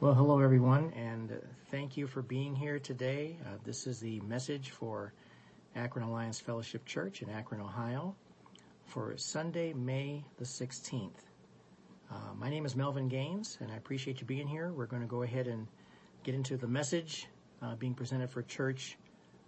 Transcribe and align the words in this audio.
Well, 0.00 0.12
hello 0.12 0.40
everyone, 0.40 0.92
and 0.96 1.30
uh, 1.30 1.36
thank 1.70 1.96
you 1.96 2.08
for 2.08 2.20
being 2.20 2.56
here 2.56 2.80
today. 2.80 3.38
Uh, 3.46 3.58
this 3.64 3.86
is 3.86 4.00
the 4.00 4.18
message 4.22 4.70
for 4.70 5.14
Akron 5.76 6.04
Alliance 6.04 6.40
Fellowship 6.40 6.84
Church 6.84 7.22
in 7.22 7.30
Akron, 7.30 7.60
Ohio, 7.60 8.16
for 8.86 9.16
Sunday, 9.16 9.72
May 9.72 10.24
the 10.36 10.44
16th. 10.44 11.12
Uh, 12.10 12.34
my 12.36 12.50
name 12.50 12.66
is 12.66 12.74
Melvin 12.74 13.08
Gaines, 13.08 13.56
and 13.60 13.70
I 13.70 13.76
appreciate 13.76 14.20
you 14.20 14.26
being 14.26 14.48
here. 14.48 14.72
We're 14.72 14.86
going 14.86 15.00
to 15.00 15.08
go 15.08 15.22
ahead 15.22 15.46
and 15.46 15.68
get 16.24 16.34
into 16.34 16.56
the 16.56 16.66
message 16.66 17.28
uh, 17.62 17.76
being 17.76 17.94
presented 17.94 18.30
for 18.30 18.42
church 18.42 18.98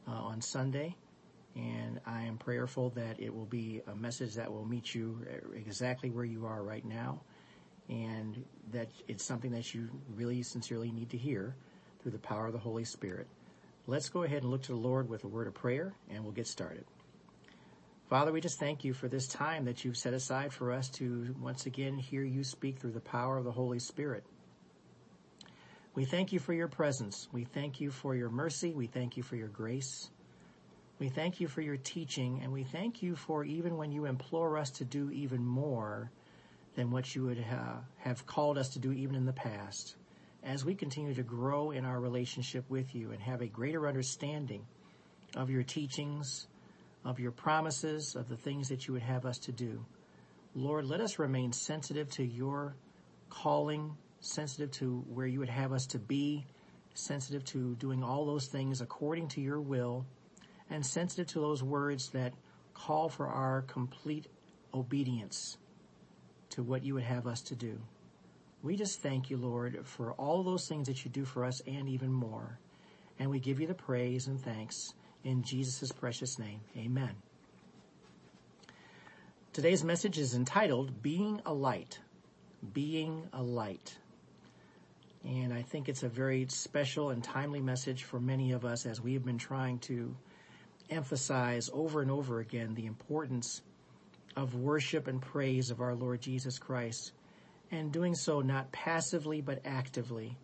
uh, 0.07 0.13
on 0.13 0.41
Sunday, 0.41 0.95
and 1.57 2.01
I 2.07 2.23
am 2.23 2.39
prayerful 2.39 2.91
that 2.91 3.19
it 3.19 3.35
will 3.35 3.47
be 3.47 3.83
a 3.89 3.97
message 3.97 4.35
that 4.35 4.51
will 4.51 4.65
meet 4.65 4.95
you 4.95 5.27
exactly 5.57 6.09
where 6.09 6.25
you 6.25 6.47
are 6.47 6.63
right 6.63 6.85
now 6.85 7.21
and 7.89 8.45
that 8.73 8.89
it's 9.09 9.25
something 9.25 9.53
that 9.53 9.75
you 9.75 9.89
really 10.15 10.43
sincerely 10.43 10.91
need 10.91 11.11
to 11.11 11.17
hear 11.17 11.55
through 12.01 12.13
the 12.13 12.19
power 12.19 12.47
of 12.47 12.53
the 12.53 12.59
Holy 12.59 12.85
Spirit. 12.85 13.27
Let's 13.87 14.09
go 14.09 14.25
ahead 14.25 14.43
and 14.43 14.51
look 14.51 14.63
to 14.63 14.73
the 14.73 14.79
Lord 14.79 15.09
with 15.09 15.25
a 15.25 15.29
word 15.29 15.47
of 15.47 15.55
prayer 15.55 15.95
and 16.11 16.25
we'll 16.25 16.33
get 16.33 16.49
started. 16.49 16.85
Father, 18.09 18.33
we 18.33 18.41
just 18.41 18.59
thank 18.59 18.85
you 18.85 18.95
for 18.95 19.09
this 19.09 19.27
time 19.27 19.65
that 19.65 19.85
you've 19.85 19.97
set 19.97 20.15
aside 20.15 20.53
for 20.53 20.73
us 20.73 20.89
to 20.91 21.35
once 21.41 21.67
again 21.67 21.99
hear 21.99 22.23
you 22.23 22.45
speak 22.45 22.79
through 22.79 22.93
the 22.93 23.01
power 23.01 23.37
of 23.37 23.45
the 23.45 23.53
Holy 23.53 23.79
Spirit. 23.79 24.25
We 25.95 26.05
thank 26.05 26.33
you 26.33 26.39
for 26.39 26.53
your 26.53 26.69
presence. 26.69 27.27
We 27.33 27.45
thank 27.45 27.81
you 27.81 27.91
for 27.91 28.15
your 28.15 28.29
mercy. 28.29 28.75
We 28.75 28.87
thank 28.87 29.17
you 29.17 29.23
for 29.23 29.35
your 29.35 29.49
grace. 29.49 30.11
We 30.99 31.09
thank 31.09 31.41
you 31.41 31.49
for 31.49 31.63
your 31.63 31.77
teaching 31.77 32.41
and 32.43 32.53
we 32.53 32.65
thank 32.65 33.03
you 33.03 33.17
for 33.17 33.45
even 33.45 33.77
when 33.77 33.93
you 33.93 34.05
implore 34.05 34.57
us 34.57 34.71
to 34.73 34.85
do 34.85 35.11
even 35.11 35.45
more 35.45 36.11
than 36.77 36.91
what 36.91 37.15
you 37.15 37.25
would 37.25 37.43
ha- 37.43 37.81
have 37.97 38.27
called 38.27 38.59
us 38.59 38.69
to 38.69 38.79
do 38.79 38.93
even 38.93 39.17
in 39.17 39.25
the 39.25 39.33
past. 39.33 39.97
As 40.45 40.65
we 40.65 40.75
continue 40.75 41.15
to 41.15 41.23
grow 41.23 41.73
in 41.73 41.85
our 41.85 41.99
relationship 41.99 42.65
with 42.69 42.95
you 42.95 43.11
and 43.11 43.21
have 43.21 43.41
a 43.41 43.47
greater 43.47 43.89
understanding 43.89 44.65
of 45.35 45.51
your 45.51 45.65
teachings, 45.65 46.47
of 47.05 47.19
your 47.19 47.33
promises, 47.33 48.15
of 48.15 48.29
the 48.29 48.37
things 48.37 48.69
that 48.69 48.87
you 48.87 48.93
would 48.93 49.03
have 49.03 49.27
us 49.27 49.39
to 49.39 49.53
do. 49.53 49.85
Lord, 50.55 50.85
let 50.85 51.01
us 51.01 51.19
remain 51.19 51.53
sensitive 51.53 52.11
to 52.13 52.25
your 52.25 52.77
calling, 53.31 53.97
sensitive 54.21 54.71
to 54.73 55.05
where 55.09 55.27
you 55.27 55.41
would 55.41 55.49
have 55.49 55.73
us 55.73 55.87
to 55.87 55.99
be, 55.99 56.47
sensitive 56.95 57.45
to 57.47 57.75
doing 57.77 58.03
all 58.05 58.27
those 58.27 58.47
things 58.47 58.81
according 58.81 59.29
to 59.29 59.41
your 59.41 59.61
will, 59.61 60.07
and 60.71 60.85
sensitive 60.85 61.27
to 61.29 61.41
those 61.41 61.63
words 61.63 62.11
that 62.11 62.35
call 62.75 63.09
for 63.09 63.27
our 63.27 63.63
complete 63.63 64.27
obedience 64.75 65.57
to 66.51 66.63
what 66.63 66.85
you 66.85 66.95
would 66.95 67.05
have 67.05 67.27
us 67.27 67.41
to 67.43 67.55
do. 67.55 67.79
We 68.63 68.77
just 68.77 69.01
thank 69.01 69.31
you, 69.31 69.37
Lord, 69.37 69.81
for 69.85 70.13
all 70.13 70.43
those 70.43 70.67
things 70.67 70.89
that 70.89 71.05
you 71.05 71.11
do 71.11 71.25
for 71.25 71.45
us 71.45 71.61
and 71.67 71.89
even 71.89 72.13
more. 72.13 72.59
And 73.19 73.31
we 73.31 73.39
give 73.39 73.61
you 73.61 73.67
the 73.67 73.75
praise 73.75 74.27
and 74.27 74.41
thanks 74.41 74.93
in 75.25 75.43
Jesus' 75.43 75.93
precious 75.93 76.39
name. 76.39 76.61
Amen. 76.77 77.15
Today's 79.53 79.83
message 79.85 80.19
is 80.19 80.35
entitled 80.35 81.03
Being 81.03 81.41
a 81.47 81.53
Light. 81.55 81.99
Being 82.73 83.29
a 83.33 83.43
Light. 83.43 83.97
And 85.25 85.53
I 85.53 85.63
think 85.63 85.89
it's 85.89 86.03
a 86.03 86.09
very 86.09 86.47
special 86.49 87.11
and 87.11 87.25
timely 87.25 87.61
message 87.61 88.05
for 88.05 88.21
many 88.21 88.53
of 88.53 88.65
us 88.65 88.87
as 88.87 89.01
we 89.01 89.15
have 89.15 89.25
been 89.25 89.39
trying 89.39 89.79
to 89.81 90.15
emphasize 90.91 91.69
over 91.73 92.03
and 92.03 92.11
over 92.11 92.39
again 92.39 92.75
the 92.75 92.87
importance 92.87 93.63
of 94.37 94.55
worship 94.55 95.09
and 95.09 95.21
praise 95.21 95.71
of 95.71 95.81
our 95.81 95.95
Lord 95.95 96.21
Jesus 96.21 96.59
Christ, 96.59 97.13
and 97.71 97.91
doing 97.91 98.15
so 98.15 98.41
not 98.41 98.71
passively 98.71 99.41
but 99.41 99.61
actively, 99.65 100.37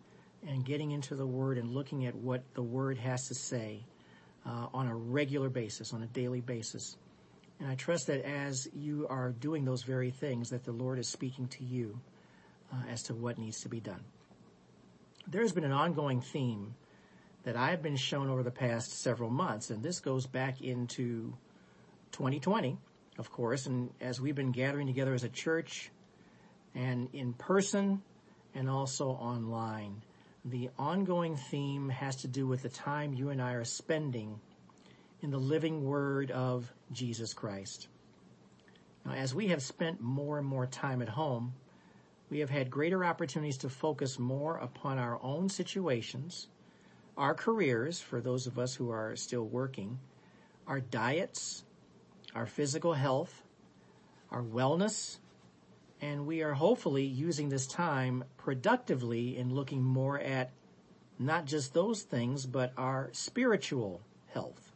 and 0.47 0.65
getting 0.65 0.91
into 0.91 1.15
the 1.15 1.25
Word 1.25 1.57
and 1.57 1.71
looking 1.71 2.05
at 2.05 2.15
what 2.15 2.43
the 2.53 2.63
Word 2.63 2.97
has 2.97 3.27
to 3.27 3.35
say 3.35 3.85
uh, 4.45 4.67
on 4.73 4.87
a 4.87 4.95
regular 4.95 5.49
basis, 5.49 5.93
on 5.93 6.03
a 6.03 6.07
daily 6.07 6.41
basis. 6.41 6.97
And 7.59 7.69
I 7.69 7.75
trust 7.75 8.07
that 8.07 8.25
as 8.25 8.67
you 8.73 9.07
are 9.09 9.31
doing 9.31 9.63
those 9.63 9.83
very 9.83 10.11
things, 10.11 10.49
that 10.49 10.65
the 10.65 10.71
Lord 10.71 10.99
is 10.99 11.07
speaking 11.07 11.47
to 11.49 11.63
you 11.63 11.99
uh, 12.73 12.89
as 12.89 13.03
to 13.03 13.13
what 13.13 13.37
needs 13.37 13.61
to 13.61 13.69
be 13.69 13.79
done. 13.79 14.03
There's 15.27 15.53
been 15.53 15.63
an 15.63 15.71
ongoing 15.71 16.19
theme 16.19 16.75
that 17.43 17.55
I've 17.55 17.81
been 17.81 17.95
shown 17.95 18.29
over 18.29 18.43
the 18.43 18.51
past 18.51 19.01
several 19.01 19.29
months, 19.29 19.69
and 19.69 19.83
this 19.83 19.99
goes 19.99 20.25
back 20.25 20.61
into 20.61 21.33
2020 22.11 22.77
of 23.17 23.31
course, 23.31 23.65
and 23.65 23.91
as 24.01 24.19
we've 24.19 24.35
been 24.35 24.51
gathering 24.51 24.87
together 24.87 25.13
as 25.13 25.23
a 25.23 25.29
church 25.29 25.91
and 26.73 27.09
in 27.13 27.33
person 27.33 28.01
and 28.55 28.69
also 28.69 29.09
online, 29.09 30.01
the 30.45 30.69
ongoing 30.77 31.35
theme 31.35 31.89
has 31.89 32.17
to 32.17 32.27
do 32.27 32.47
with 32.47 32.63
the 32.63 32.69
time 32.69 33.13
you 33.13 33.29
and 33.29 33.41
I 33.41 33.53
are 33.53 33.63
spending 33.63 34.39
in 35.21 35.31
the 35.31 35.37
living 35.37 35.85
word 35.85 36.31
of 36.31 36.71
Jesus 36.91 37.33
Christ. 37.33 37.87
Now, 39.05 39.13
as 39.13 39.33
we 39.33 39.47
have 39.47 39.61
spent 39.61 40.01
more 40.01 40.37
and 40.37 40.47
more 40.47 40.65
time 40.65 41.01
at 41.01 41.09
home, 41.09 41.53
we 42.29 42.39
have 42.39 42.49
had 42.49 42.71
greater 42.71 43.05
opportunities 43.05 43.57
to 43.59 43.69
focus 43.69 44.17
more 44.17 44.57
upon 44.57 44.97
our 44.97 45.21
own 45.21 45.49
situations, 45.49 46.47
our 47.15 47.35
careers, 47.35 48.01
for 48.01 48.21
those 48.21 48.47
of 48.47 48.57
us 48.57 48.73
who 48.73 48.89
are 48.89 49.15
still 49.15 49.45
working, 49.45 49.99
our 50.67 50.79
diets, 50.79 51.63
our 52.35 52.45
physical 52.45 52.93
health, 52.93 53.43
our 54.31 54.41
wellness, 54.41 55.17
and 56.01 56.25
we 56.25 56.41
are 56.41 56.53
hopefully 56.53 57.03
using 57.05 57.49
this 57.49 57.65
time 57.67 58.23
productively 58.37 59.37
in 59.37 59.53
looking 59.53 59.83
more 59.83 60.19
at 60.19 60.51
not 61.19 61.45
just 61.45 61.73
those 61.73 62.01
things, 62.01 62.45
but 62.45 62.73
our 62.77 63.09
spiritual 63.13 64.01
health. 64.33 64.73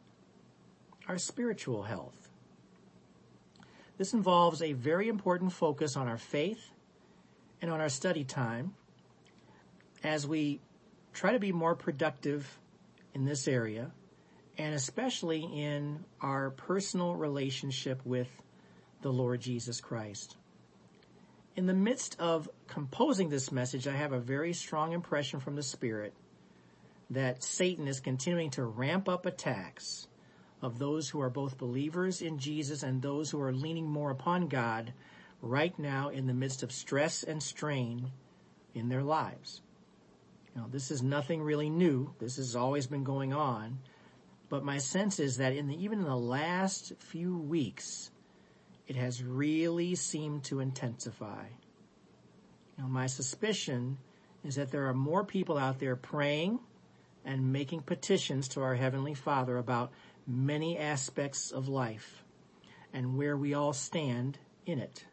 Our 1.07 1.17
spiritual 1.17 1.83
health. 1.83 2.29
This 3.97 4.13
involves 4.13 4.61
a 4.61 4.73
very 4.73 5.09
important 5.09 5.51
focus 5.51 5.97
on 5.97 6.07
our 6.07 6.17
faith 6.17 6.71
and 7.61 7.71
on 7.71 7.81
our 7.81 7.89
study 7.89 8.23
time 8.23 8.75
as 10.03 10.27
we 10.27 10.61
try 11.13 11.31
to 11.31 11.39
be 11.39 11.51
more 11.51 11.75
productive 11.75 12.59
in 13.13 13.25
this 13.25 13.47
area 13.47 13.91
and 14.57 14.73
especially 14.73 15.41
in 15.43 16.03
our 16.21 16.49
personal 16.49 17.15
relationship 17.15 18.01
with 18.05 18.29
the 19.01 19.11
Lord 19.11 19.41
Jesus 19.41 19.79
Christ. 19.79 20.35
In 21.55 21.65
the 21.65 21.73
midst 21.73 22.15
of 22.19 22.49
composing 22.67 23.29
this 23.29 23.51
message, 23.51 23.87
I 23.87 23.95
have 23.95 24.13
a 24.13 24.19
very 24.19 24.53
strong 24.53 24.93
impression 24.93 25.39
from 25.39 25.55
the 25.55 25.63
Spirit 25.63 26.13
that 27.09 27.43
Satan 27.43 27.87
is 27.87 27.99
continuing 27.99 28.49
to 28.51 28.63
ramp 28.63 29.07
up 29.07 29.25
attacks 29.25 30.07
of 30.61 30.79
those 30.79 31.09
who 31.09 31.21
are 31.21 31.29
both 31.29 31.57
believers 31.57 32.21
in 32.21 32.37
Jesus 32.39 32.83
and 32.83 33.01
those 33.01 33.29
who 33.29 33.41
are 33.41 33.53
leaning 33.53 33.87
more 33.87 34.11
upon 34.11 34.47
God 34.47 34.93
right 35.41 35.77
now 35.77 36.09
in 36.09 36.27
the 36.27 36.33
midst 36.33 36.63
of 36.63 36.71
stress 36.71 37.23
and 37.23 37.41
strain 37.41 38.11
in 38.73 38.89
their 38.89 39.03
lives. 39.03 39.61
Now, 40.55 40.67
this 40.69 40.89
is 40.89 41.03
nothing 41.03 41.43
really 41.43 41.69
new. 41.69 42.13
This 42.19 42.37
has 42.37 42.55
always 42.55 42.87
been 42.87 43.03
going 43.03 43.33
on. 43.33 43.79
But 44.49 44.63
my 44.63 44.77
sense 44.77 45.19
is 45.19 45.37
that 45.37 45.53
in 45.53 45.67
the, 45.67 45.83
even 45.83 45.99
in 45.99 46.05
the 46.05 46.15
last 46.15 46.93
few 46.99 47.37
weeks, 47.37 48.11
it 48.87 48.95
has 48.95 49.21
really 49.21 49.95
seemed 49.95 50.45
to 50.45 50.61
intensify. 50.61 51.45
Now, 52.77 52.87
my 52.87 53.07
suspicion 53.07 53.97
is 54.43 54.55
that 54.55 54.71
there 54.71 54.87
are 54.87 54.93
more 54.93 55.25
people 55.25 55.57
out 55.57 55.79
there 55.79 55.95
praying 55.95 56.59
and 57.25 57.51
making 57.51 57.81
petitions 57.81 58.47
to 58.49 58.61
our 58.61 58.75
Heavenly 58.75 59.13
Father 59.13 59.57
about 59.57 59.91
many 60.25 60.77
aspects 60.77 61.51
of 61.51 61.67
life 61.67 62.23
and 62.93 63.17
where 63.17 63.35
we 63.35 63.53
all 63.53 63.73
stand 63.73 64.39
in 64.65 64.79
it. 64.79 65.05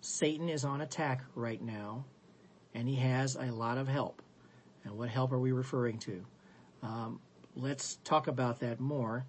Satan 0.00 0.48
is 0.48 0.64
on 0.64 0.80
attack 0.80 1.24
right 1.34 1.60
now 1.60 2.04
and 2.74 2.88
he 2.88 2.96
has 2.96 3.34
a 3.34 3.46
lot 3.46 3.78
of 3.78 3.88
help. 3.88 4.22
And 4.84 4.96
what 4.96 5.08
help 5.08 5.32
are 5.32 5.38
we 5.38 5.50
referring 5.50 5.98
to? 6.00 6.24
Um, 6.82 7.20
let's 7.56 7.96
talk 8.04 8.26
about 8.28 8.60
that 8.60 8.80
more. 8.80 9.24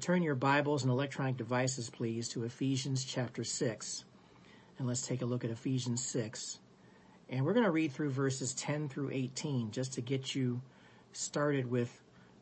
Turn 0.00 0.22
your 0.22 0.34
Bibles 0.34 0.82
and 0.82 0.90
electronic 0.90 1.36
devices, 1.36 1.90
please, 1.90 2.28
to 2.30 2.44
Ephesians 2.44 3.04
chapter 3.04 3.44
6. 3.44 4.04
And 4.78 4.88
let's 4.88 5.06
take 5.06 5.22
a 5.22 5.26
look 5.26 5.44
at 5.44 5.50
Ephesians 5.50 6.04
6. 6.06 6.58
And 7.28 7.44
we're 7.44 7.52
going 7.52 7.66
to 7.66 7.70
read 7.70 7.92
through 7.92 8.10
verses 8.10 8.54
10 8.54 8.88
through 8.88 9.10
18 9.12 9.70
just 9.70 9.94
to 9.94 10.00
get 10.00 10.34
you 10.34 10.60
started 11.12 11.70
with 11.70 11.90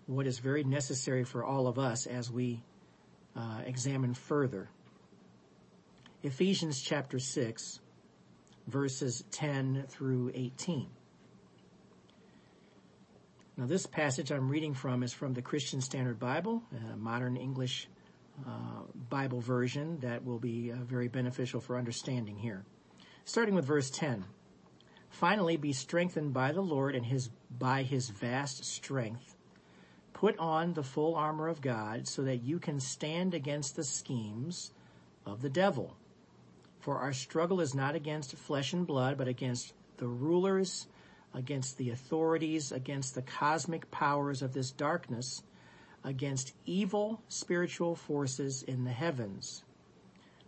what 0.07 0.27
is 0.27 0.39
very 0.39 0.65
necessary 0.65 1.25
for 1.25 1.45
all 1.45 1.67
of 1.67 1.79
us 1.79 2.07
as 2.07 2.31
we 2.31 2.63
uh, 3.37 3.61
examine 3.65 4.15
further. 4.15 4.69
Ephesians 6.23 6.81
chapter 6.81 7.19
6, 7.19 7.81
verses 8.67 9.25
10 9.31 9.85
through 9.89 10.33
18. 10.35 10.89
Now, 13.61 13.67
this 13.67 13.85
passage 13.85 14.33
I'm 14.33 14.49
reading 14.49 14.73
from 14.73 15.03
is 15.03 15.13
from 15.13 15.35
the 15.35 15.43
Christian 15.43 15.83
Standard 15.83 16.19
Bible, 16.19 16.63
a 16.95 16.97
modern 16.97 17.37
English 17.37 17.91
uh, 18.47 18.85
Bible 19.11 19.43
version 19.43 19.99
that 20.01 20.25
will 20.25 20.39
be 20.39 20.73
uh, 20.73 20.77
very 20.77 21.09
beneficial 21.09 21.61
for 21.61 21.77
understanding 21.77 22.39
here. 22.39 22.65
Starting 23.27 23.55
with 23.55 23.67
verse 23.67 23.91
10. 23.91 24.25
Finally, 25.11 25.59
be 25.59 25.75
strengthened 25.75 26.33
by 26.33 26.53
the 26.53 26.63
Lord 26.63 26.95
and 26.95 27.05
his, 27.05 27.29
by 27.51 27.83
his 27.83 28.09
vast 28.09 28.65
strength. 28.65 29.37
Put 30.15 30.39
on 30.39 30.73
the 30.73 30.83
full 30.83 31.15
armor 31.15 31.47
of 31.47 31.61
God 31.61 32.09
so 32.09 32.23
that 32.23 32.43
you 32.43 32.61
can 32.61 32.81
stand 32.81 33.35
against 33.35 33.77
the 33.77 33.85
schemes 33.85 34.73
of 35.27 35.43
the 35.43 35.51
devil. 35.51 35.95
For 36.79 36.97
our 36.97 37.13
struggle 37.13 37.61
is 37.61 37.75
not 37.75 37.95
against 37.95 38.35
flesh 38.37 38.73
and 38.73 38.87
blood, 38.87 39.19
but 39.19 39.29
against 39.29 39.75
the 39.99 40.09
rulers, 40.09 40.87
against 41.35 41.79
the 41.79 41.91
authorities, 41.91 42.73
against 42.73 43.15
the 43.15 43.23
cosmic 43.23 43.91
powers 43.91 44.43
of 44.43 44.53
this 44.53 44.71
darkness, 44.71 45.43
against 46.03 46.55
evil 46.67 47.23
spiritual 47.29 47.95
forces 47.95 48.63
in 48.63 48.85
the 48.85 48.91
heavens. 48.91 49.63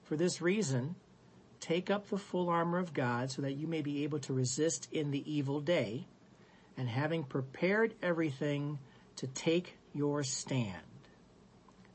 For 0.02 0.16
this 0.16 0.42
reason, 0.42 0.96
take 1.60 1.90
up 1.90 2.08
the 2.08 2.18
full 2.18 2.48
armor 2.48 2.78
of 2.78 2.94
God 2.94 3.30
so 3.30 3.42
that 3.42 3.52
you 3.52 3.66
may 3.66 3.82
be 3.82 4.02
able 4.04 4.18
to 4.20 4.32
resist 4.32 4.88
in 4.92 5.10
the 5.10 5.32
evil 5.32 5.60
day, 5.60 6.06
and 6.76 6.88
having 6.88 7.22
prepared 7.22 7.94
everything 8.02 8.78
to 9.16 9.26
take 9.26 9.76
your 9.92 10.22
stand. 10.22 10.82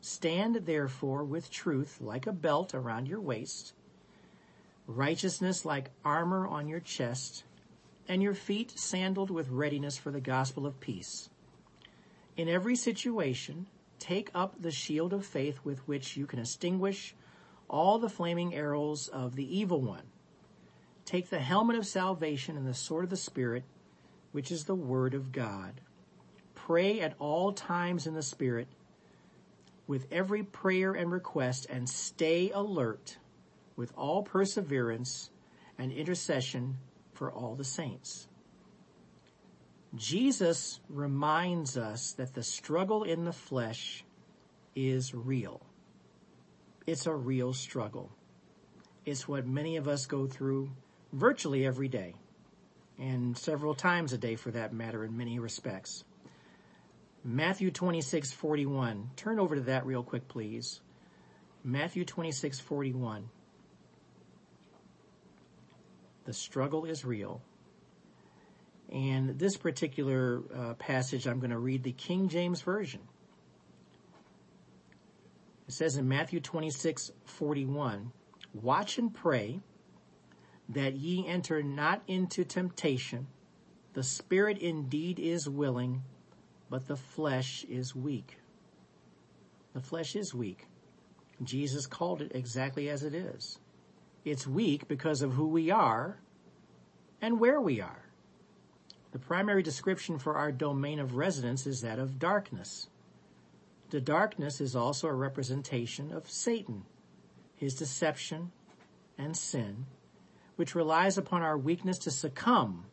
Stand 0.01 0.55
therefore 0.65 1.23
with 1.23 1.51
truth 1.51 1.97
like 1.99 2.27
a 2.27 2.31
belt 2.31 2.73
around 2.73 3.07
your 3.07 3.19
waist, 3.19 3.73
righteousness 4.85 5.65
like 5.65 5.89
armor 6.05 6.47
on 6.47 6.67
your 6.67 6.79
chest, 6.79 7.43
and 8.07 8.23
your 8.23 8.33
feet 8.33 8.77
sandaled 8.77 9.29
with 9.29 9.49
readiness 9.49 9.97
for 9.97 10.11
the 10.11 10.21
gospel 10.21 10.65
of 10.65 10.79
peace. 10.79 11.29
In 12.35 12.47
every 12.47 12.75
situation, 12.75 13.67
take 13.99 14.29
up 14.33 14.61
the 14.61 14.71
shield 14.71 15.13
of 15.13 15.25
faith 15.25 15.59
with 15.63 15.85
which 15.87 16.15
you 16.15 16.25
can 16.25 16.39
extinguish 16.39 17.15
all 17.69 17.99
the 17.99 18.09
flaming 18.09 18.53
arrows 18.53 19.07
of 19.07 19.35
the 19.35 19.57
evil 19.57 19.81
one. 19.81 20.03
Take 21.05 21.29
the 21.29 21.39
helmet 21.39 21.77
of 21.77 21.85
salvation 21.85 22.57
and 22.57 22.67
the 22.67 22.73
sword 22.73 23.05
of 23.05 23.09
the 23.09 23.17
Spirit, 23.17 23.63
which 24.31 24.51
is 24.51 24.65
the 24.65 24.75
word 24.75 25.13
of 25.13 25.31
God. 25.31 25.81
Pray 26.53 26.99
at 26.99 27.15
all 27.19 27.53
times 27.53 28.07
in 28.07 28.13
the 28.13 28.21
Spirit 28.21 28.67
with 29.87 30.05
every 30.11 30.43
prayer 30.43 30.93
and 30.93 31.11
request 31.11 31.65
and 31.69 31.89
stay 31.89 32.51
alert 32.51 33.17
with 33.75 33.93
all 33.95 34.21
perseverance 34.21 35.29
and 35.77 35.91
intercession 35.91 36.77
for 37.17 37.31
all 37.31 37.55
the 37.55 37.63
saints. 37.63 38.27
Jesus 39.95 40.79
reminds 40.89 41.77
us 41.77 42.13
that 42.13 42.33
the 42.33 42.43
struggle 42.43 43.03
in 43.03 43.25
the 43.25 43.33
flesh 43.33 44.03
is 44.75 45.13
real. 45.13 45.61
It's 46.85 47.07
a 47.07 47.13
real 47.13 47.53
struggle. 47.53 48.11
It's 49.05 49.27
what 49.27 49.47
many 49.47 49.77
of 49.77 49.87
us 49.87 50.05
go 50.05 50.27
through 50.27 50.69
virtually 51.11 51.65
every 51.65 51.87
day 51.87 52.13
and 52.99 53.37
several 53.37 53.73
times 53.73 54.13
a 54.13 54.17
day 54.17 54.35
for 54.35 54.51
that 54.51 54.73
matter 54.73 55.03
in 55.03 55.17
many 55.17 55.39
respects. 55.39 56.03
Matthew 57.23 57.71
26, 57.71 58.31
41. 58.31 59.09
Turn 59.15 59.39
over 59.39 59.55
to 59.55 59.61
that 59.61 59.85
real 59.85 60.03
quick, 60.03 60.27
please. 60.27 60.81
Matthew 61.63 62.05
26, 62.05 62.59
41. 62.59 63.29
The 66.27 66.33
struggle 66.33 66.83
is 66.83 67.05
real. 67.05 67.41
And 68.91 69.39
this 69.39 69.55
particular 69.55 70.41
uh, 70.53 70.73
passage, 70.73 71.25
I'm 71.25 71.39
going 71.39 71.51
to 71.51 71.57
read 71.57 71.83
the 71.83 71.93
King 71.93 72.27
James 72.27 72.61
Version. 72.61 72.99
It 75.69 75.73
says 75.73 75.95
in 75.95 76.05
Matthew 76.09 76.41
26, 76.41 77.11
41, 77.23 78.11
Watch 78.53 78.97
and 78.97 79.13
pray 79.13 79.61
that 80.67 80.97
ye 80.97 81.25
enter 81.25 81.63
not 81.63 82.03
into 82.07 82.43
temptation. 82.43 83.27
The 83.93 84.03
spirit 84.03 84.57
indeed 84.57 85.19
is 85.19 85.47
willing, 85.47 86.03
but 86.69 86.87
the 86.87 86.97
flesh 86.97 87.63
is 87.69 87.95
weak. 87.95 88.37
The 89.73 89.81
flesh 89.81 90.13
is 90.17 90.33
weak. 90.33 90.67
Jesus 91.41 91.87
called 91.87 92.21
it 92.21 92.33
exactly 92.35 92.89
as 92.89 93.03
it 93.03 93.13
is. 93.13 93.59
It's 94.29 94.45
weak 94.45 94.89
because 94.89 95.21
of 95.21 95.31
who 95.31 95.47
we 95.47 95.71
are 95.71 96.19
and 97.21 97.39
where 97.39 97.61
we 97.61 97.79
are. 97.79 98.03
The 99.13 99.19
primary 99.19 99.63
description 99.63 100.19
for 100.19 100.35
our 100.35 100.51
domain 100.51 100.99
of 100.99 101.15
residence 101.15 101.65
is 101.65 101.79
that 101.79 101.97
of 101.97 102.19
darkness. 102.19 102.89
The 103.89 104.01
darkness 104.01 104.59
is 104.59 104.75
also 104.75 105.07
a 105.07 105.13
representation 105.13 106.11
of 106.11 106.29
Satan, 106.29 106.83
his 107.55 107.75
deception 107.75 108.51
and 109.17 109.35
sin, 109.37 109.85
which 110.57 110.75
relies 110.75 111.17
upon 111.17 111.41
our 111.41 111.57
weakness 111.57 111.97
to 111.99 112.11
succumb 112.11 112.83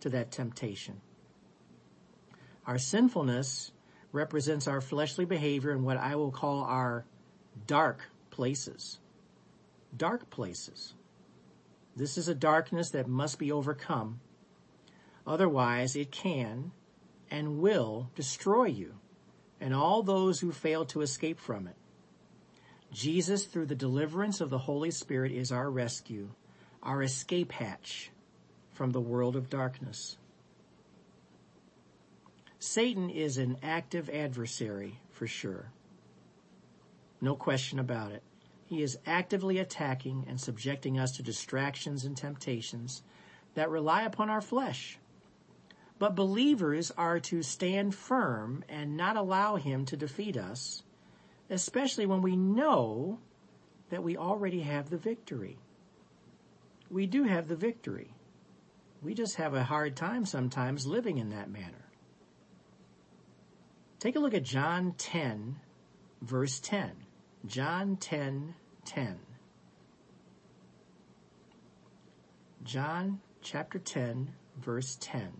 to 0.00 0.08
that 0.08 0.30
temptation. 0.30 1.02
Our 2.66 2.78
sinfulness 2.78 3.72
represents 4.10 4.66
our 4.66 4.80
fleshly 4.80 5.26
behavior 5.26 5.72
in 5.72 5.84
what 5.84 5.98
I 5.98 6.16
will 6.16 6.30
call 6.30 6.64
our 6.64 7.04
dark 7.66 8.00
places. 8.30 9.00
Dark 9.96 10.30
places. 10.30 10.94
This 11.94 12.16
is 12.16 12.28
a 12.28 12.34
darkness 12.34 12.90
that 12.90 13.06
must 13.06 13.38
be 13.38 13.52
overcome. 13.52 14.20
Otherwise, 15.26 15.94
it 15.94 16.10
can 16.10 16.72
and 17.30 17.58
will 17.58 18.10
destroy 18.14 18.64
you 18.64 18.94
and 19.60 19.74
all 19.74 20.02
those 20.02 20.40
who 20.40 20.50
fail 20.50 20.84
to 20.86 21.02
escape 21.02 21.38
from 21.38 21.66
it. 21.66 21.76
Jesus, 22.90 23.44
through 23.44 23.66
the 23.66 23.74
deliverance 23.74 24.40
of 24.40 24.50
the 24.50 24.58
Holy 24.58 24.90
Spirit, 24.90 25.32
is 25.32 25.52
our 25.52 25.70
rescue, 25.70 26.30
our 26.82 27.02
escape 27.02 27.52
hatch 27.52 28.10
from 28.72 28.90
the 28.90 29.00
world 29.00 29.36
of 29.36 29.48
darkness. 29.48 30.16
Satan 32.58 33.08
is 33.08 33.38
an 33.38 33.56
active 33.62 34.10
adversary 34.10 35.00
for 35.10 35.26
sure. 35.26 35.70
No 37.20 37.34
question 37.34 37.78
about 37.78 38.12
it. 38.12 38.22
He 38.72 38.82
is 38.82 38.98
actively 39.04 39.58
attacking 39.58 40.24
and 40.26 40.40
subjecting 40.40 40.98
us 40.98 41.12
to 41.16 41.22
distractions 41.22 42.06
and 42.06 42.16
temptations 42.16 43.02
that 43.52 43.68
rely 43.68 44.04
upon 44.04 44.30
our 44.30 44.40
flesh. 44.40 44.98
But 45.98 46.14
believers 46.14 46.90
are 46.96 47.20
to 47.20 47.42
stand 47.42 47.94
firm 47.94 48.64
and 48.70 48.96
not 48.96 49.18
allow 49.18 49.56
him 49.56 49.84
to 49.84 49.96
defeat 49.98 50.38
us, 50.38 50.84
especially 51.50 52.06
when 52.06 52.22
we 52.22 52.34
know 52.34 53.18
that 53.90 54.02
we 54.02 54.16
already 54.16 54.62
have 54.62 54.88
the 54.88 54.96
victory. 54.96 55.58
We 56.90 57.06
do 57.06 57.24
have 57.24 57.48
the 57.48 57.56
victory. 57.56 58.14
We 59.02 59.12
just 59.12 59.36
have 59.36 59.52
a 59.52 59.64
hard 59.64 59.96
time 59.96 60.24
sometimes 60.24 60.86
living 60.86 61.18
in 61.18 61.28
that 61.28 61.50
manner. 61.50 61.90
Take 63.98 64.16
a 64.16 64.18
look 64.18 64.32
at 64.32 64.44
John 64.44 64.94
10, 64.96 65.56
verse 66.22 66.58
10. 66.58 66.92
John 67.44 67.96
10, 67.96 68.54
10. 68.84 69.18
John 72.64 73.20
chapter 73.42 73.78
10, 73.78 74.32
verse 74.60 74.96
10. 75.00 75.32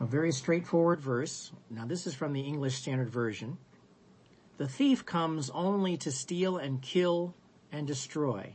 A 0.00 0.04
very 0.04 0.32
straightforward 0.32 1.00
verse. 1.00 1.50
Now 1.70 1.86
this 1.86 2.06
is 2.06 2.14
from 2.14 2.32
the 2.32 2.42
English 2.42 2.76
Standard 2.76 3.10
Version. 3.10 3.58
The 4.58 4.68
thief 4.68 5.04
comes 5.04 5.50
only 5.50 5.96
to 5.98 6.12
steal 6.12 6.56
and 6.56 6.82
kill 6.82 7.34
and 7.72 7.86
destroy. 7.86 8.54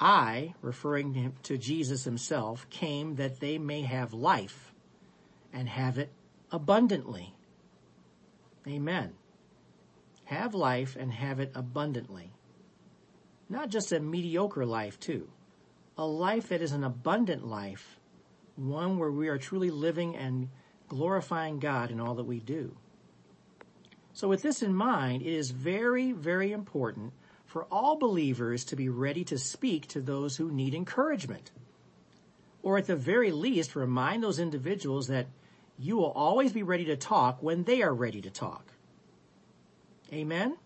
I, 0.00 0.54
referring 0.60 1.32
to 1.44 1.56
Jesus 1.56 2.04
himself, 2.04 2.68
came 2.70 3.16
that 3.16 3.40
they 3.40 3.58
may 3.58 3.82
have 3.82 4.12
life 4.12 4.72
and 5.52 5.68
have 5.68 5.98
it 5.98 6.10
abundantly. 6.54 7.34
Amen. 8.64 9.12
Have 10.26 10.54
life 10.54 10.96
and 10.96 11.12
have 11.12 11.40
it 11.40 11.50
abundantly. 11.52 12.30
Not 13.48 13.70
just 13.70 13.90
a 13.90 13.98
mediocre 13.98 14.64
life 14.64 15.00
too. 15.00 15.28
A 15.98 16.06
life 16.06 16.50
that 16.50 16.62
is 16.62 16.70
an 16.70 16.84
abundant 16.84 17.44
life. 17.44 17.98
One 18.54 18.98
where 18.98 19.10
we 19.10 19.26
are 19.26 19.36
truly 19.36 19.70
living 19.70 20.14
and 20.14 20.48
glorifying 20.86 21.58
God 21.58 21.90
in 21.90 21.98
all 21.98 22.14
that 22.14 22.24
we 22.24 22.38
do. 22.38 22.76
So 24.12 24.28
with 24.28 24.42
this 24.42 24.62
in 24.62 24.76
mind, 24.76 25.22
it 25.22 25.34
is 25.34 25.50
very, 25.50 26.12
very 26.12 26.52
important 26.52 27.14
for 27.46 27.64
all 27.64 27.96
believers 27.96 28.64
to 28.66 28.76
be 28.76 28.88
ready 28.88 29.24
to 29.24 29.38
speak 29.38 29.88
to 29.88 30.00
those 30.00 30.36
who 30.36 30.52
need 30.52 30.72
encouragement. 30.72 31.50
Or 32.62 32.78
at 32.78 32.86
the 32.86 32.94
very 32.94 33.32
least, 33.32 33.74
remind 33.74 34.22
those 34.22 34.38
individuals 34.38 35.08
that 35.08 35.26
you 35.78 35.96
will 35.96 36.12
always 36.12 36.52
be 36.52 36.62
ready 36.62 36.86
to 36.86 36.96
talk 36.96 37.42
when 37.42 37.64
they 37.64 37.82
are 37.82 37.94
ready 37.94 38.20
to 38.20 38.30
talk. 38.30 38.72
Amen? 40.12 40.56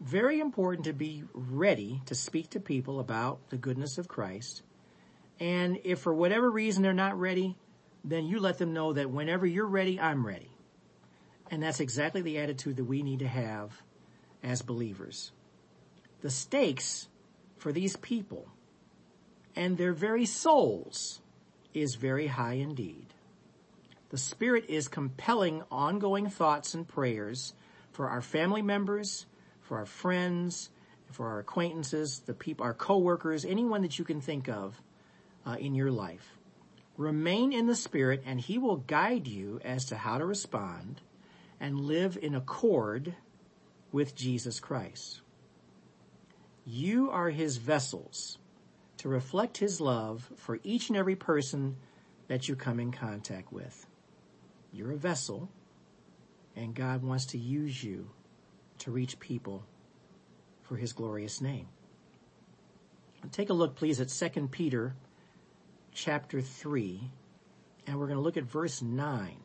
Very 0.00 0.40
important 0.40 0.84
to 0.86 0.92
be 0.92 1.24
ready 1.32 2.02
to 2.06 2.14
speak 2.14 2.50
to 2.50 2.60
people 2.60 3.00
about 3.00 3.48
the 3.50 3.56
goodness 3.56 3.98
of 3.98 4.08
Christ. 4.08 4.62
And 5.40 5.78
if 5.84 6.00
for 6.00 6.12
whatever 6.14 6.50
reason 6.50 6.82
they're 6.82 6.92
not 6.92 7.18
ready, 7.18 7.56
then 8.04 8.26
you 8.26 8.40
let 8.40 8.58
them 8.58 8.72
know 8.72 8.92
that 8.92 9.10
whenever 9.10 9.46
you're 9.46 9.66
ready, 9.66 9.98
I'm 10.00 10.26
ready. 10.26 10.50
And 11.50 11.62
that's 11.62 11.80
exactly 11.80 12.22
the 12.22 12.38
attitude 12.38 12.76
that 12.76 12.84
we 12.84 13.02
need 13.02 13.20
to 13.20 13.28
have 13.28 13.72
as 14.42 14.62
believers. 14.62 15.32
the 16.20 16.30
stakes 16.30 17.08
for 17.56 17.72
these 17.72 17.96
people 17.96 18.48
and 19.54 19.78
their 19.78 19.92
very 19.92 20.26
souls 20.26 21.20
is 21.72 21.94
very 21.94 22.26
high 22.26 22.54
indeed. 22.54 23.06
The 24.10 24.18
Spirit 24.18 24.66
is 24.68 24.86
compelling 24.86 25.62
ongoing 25.70 26.28
thoughts 26.28 26.74
and 26.74 26.86
prayers 26.86 27.54
for 27.90 28.08
our 28.08 28.22
family 28.22 28.62
members, 28.62 29.26
for 29.62 29.78
our 29.78 29.86
friends, 29.86 30.70
for 31.10 31.28
our 31.28 31.40
acquaintances, 31.40 32.20
the 32.20 32.34
people, 32.34 32.64
our 32.64 32.74
coworkers, 32.74 33.44
anyone 33.44 33.82
that 33.82 33.98
you 33.98 34.04
can 34.04 34.20
think 34.20 34.48
of 34.48 34.80
uh, 35.44 35.56
in 35.58 35.74
your 35.74 35.90
life. 35.90 36.38
Remain 36.96 37.52
in 37.52 37.66
the 37.66 37.74
Spirit 37.74 38.22
and 38.24 38.40
He 38.40 38.58
will 38.58 38.76
guide 38.76 39.26
you 39.26 39.60
as 39.64 39.86
to 39.86 39.96
how 39.96 40.18
to 40.18 40.24
respond 40.24 41.00
and 41.60 41.80
live 41.80 42.18
in 42.20 42.34
accord 42.34 43.14
with 43.92 44.14
Jesus 44.14 44.60
Christ. 44.60 45.20
You 46.64 47.10
are 47.10 47.30
His 47.30 47.56
vessels 47.56 48.38
to 48.98 49.08
reflect 49.08 49.58
His 49.58 49.80
love 49.80 50.30
for 50.36 50.58
each 50.62 50.88
and 50.88 50.96
every 50.96 51.16
person 51.16 51.76
that 52.28 52.48
you 52.48 52.56
come 52.56 52.80
in 52.80 52.92
contact 52.92 53.52
with. 53.52 53.86
You're 54.76 54.92
a 54.92 54.96
vessel 54.96 55.48
and 56.54 56.74
God 56.74 57.02
wants 57.02 57.26
to 57.26 57.38
use 57.38 57.82
you 57.82 58.10
to 58.78 58.90
reach 58.90 59.18
people 59.18 59.64
for 60.62 60.76
His 60.76 60.92
glorious 60.92 61.40
name. 61.40 61.68
Take 63.32 63.50
a 63.50 63.54
look 63.54 63.74
please 63.74 64.00
at 64.00 64.08
2 64.08 64.48
Peter 64.48 64.94
chapter 65.92 66.40
3, 66.40 67.10
and 67.86 67.98
we're 67.98 68.06
going 68.06 68.18
to 68.18 68.22
look 68.22 68.36
at 68.36 68.44
verse 68.44 68.82
9. 68.82 69.36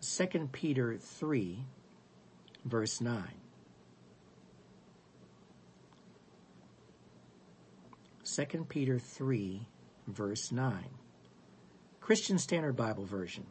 2 0.00 0.48
Peter 0.52 0.96
3, 0.96 1.64
verse 2.64 3.00
9. 3.00 3.22
Second 8.22 8.68
Peter 8.68 8.98
3, 8.98 9.66
verse 10.06 10.52
9. 10.52 10.84
Christian 12.00 12.38
Standard 12.38 12.76
Bible 12.76 13.04
Version. 13.04 13.44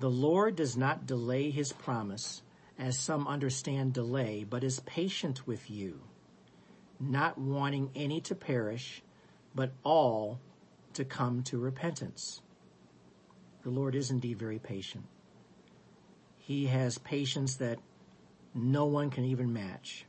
The 0.00 0.08
Lord 0.08 0.56
does 0.56 0.78
not 0.78 1.04
delay 1.04 1.50
his 1.50 1.74
promise, 1.74 2.40
as 2.78 2.98
some 2.98 3.28
understand 3.28 3.92
delay, 3.92 4.44
but 4.48 4.64
is 4.64 4.80
patient 4.80 5.46
with 5.46 5.70
you, 5.70 6.00
not 6.98 7.36
wanting 7.36 7.90
any 7.94 8.22
to 8.22 8.34
perish, 8.34 9.02
but 9.54 9.72
all 9.84 10.40
to 10.94 11.04
come 11.04 11.42
to 11.42 11.58
repentance. 11.58 12.40
The 13.62 13.68
Lord 13.68 13.94
is 13.94 14.10
indeed 14.10 14.38
very 14.38 14.58
patient. 14.58 15.04
He 16.38 16.68
has 16.68 16.96
patience 16.96 17.56
that 17.56 17.78
no 18.54 18.86
one 18.86 19.10
can 19.10 19.26
even 19.26 19.52
match. 19.52 20.06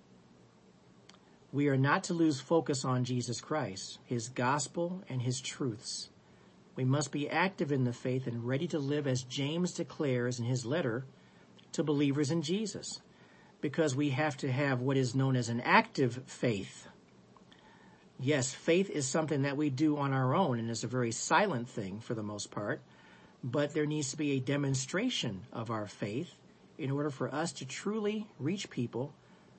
We 1.51 1.67
are 1.67 1.75
not 1.75 2.05
to 2.05 2.13
lose 2.13 2.39
focus 2.39 2.85
on 2.85 3.03
Jesus 3.03 3.41
Christ, 3.41 3.99
His 4.05 4.29
gospel, 4.29 5.03
and 5.09 5.21
His 5.21 5.41
truths. 5.41 6.10
We 6.75 6.85
must 6.85 7.11
be 7.11 7.29
active 7.29 7.71
in 7.71 7.83
the 7.83 7.93
faith 7.93 8.27
and 8.27 8.47
ready 8.47 8.67
to 8.67 8.79
live 8.79 9.07
as 9.07 9.23
James 9.23 9.73
declares 9.73 10.39
in 10.39 10.45
his 10.45 10.65
letter 10.65 11.05
to 11.73 11.83
believers 11.83 12.31
in 12.31 12.41
Jesus, 12.41 13.01
because 13.59 13.95
we 13.95 14.09
have 14.09 14.37
to 14.37 14.51
have 14.51 14.81
what 14.81 14.97
is 14.97 15.15
known 15.15 15.35
as 15.35 15.49
an 15.49 15.61
active 15.61 16.21
faith. 16.25 16.87
Yes, 18.19 18.53
faith 18.53 18.89
is 18.89 19.07
something 19.07 19.43
that 19.43 19.57
we 19.57 19.69
do 19.69 19.97
on 19.97 20.13
our 20.13 20.35
own 20.35 20.59
and 20.59 20.69
is 20.69 20.83
a 20.83 20.87
very 20.87 21.11
silent 21.11 21.69
thing 21.69 21.99
for 21.99 22.13
the 22.13 22.23
most 22.23 22.51
part, 22.51 22.81
but 23.43 23.73
there 23.73 23.85
needs 23.85 24.11
to 24.11 24.17
be 24.17 24.31
a 24.31 24.39
demonstration 24.39 25.41
of 25.51 25.71
our 25.71 25.87
faith 25.87 26.29
in 26.77 26.91
order 26.91 27.09
for 27.09 27.33
us 27.33 27.51
to 27.53 27.65
truly 27.65 28.27
reach 28.39 28.69
people 28.69 29.13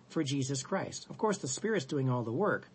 for 0.09 0.23
Jesus 0.23 0.63
Christ. 0.63 1.07
Of 1.11 1.19
course, 1.19 1.39
the 1.39 1.49
Spirit's 1.49 1.87
doing 1.87 2.09
all 2.09 2.23
the 2.23 2.33
work, 2.33 2.69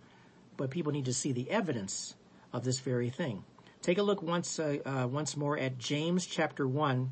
but 0.57 0.71
people 0.71 0.91
need 0.91 1.05
to 1.05 1.13
see 1.13 1.31
the 1.31 1.49
evidence 1.49 2.15
of 2.51 2.63
this 2.63 2.79
very 2.79 3.09
thing. 3.09 3.43
Take 3.81 3.97
a 3.97 4.03
look 4.03 4.21
once, 4.21 4.59
uh, 4.59 4.77
uh, 4.85 5.07
once 5.07 5.37
more 5.37 5.57
at 5.57 5.77
James 5.77 6.25
chapter 6.25 6.67
1, 6.67 7.11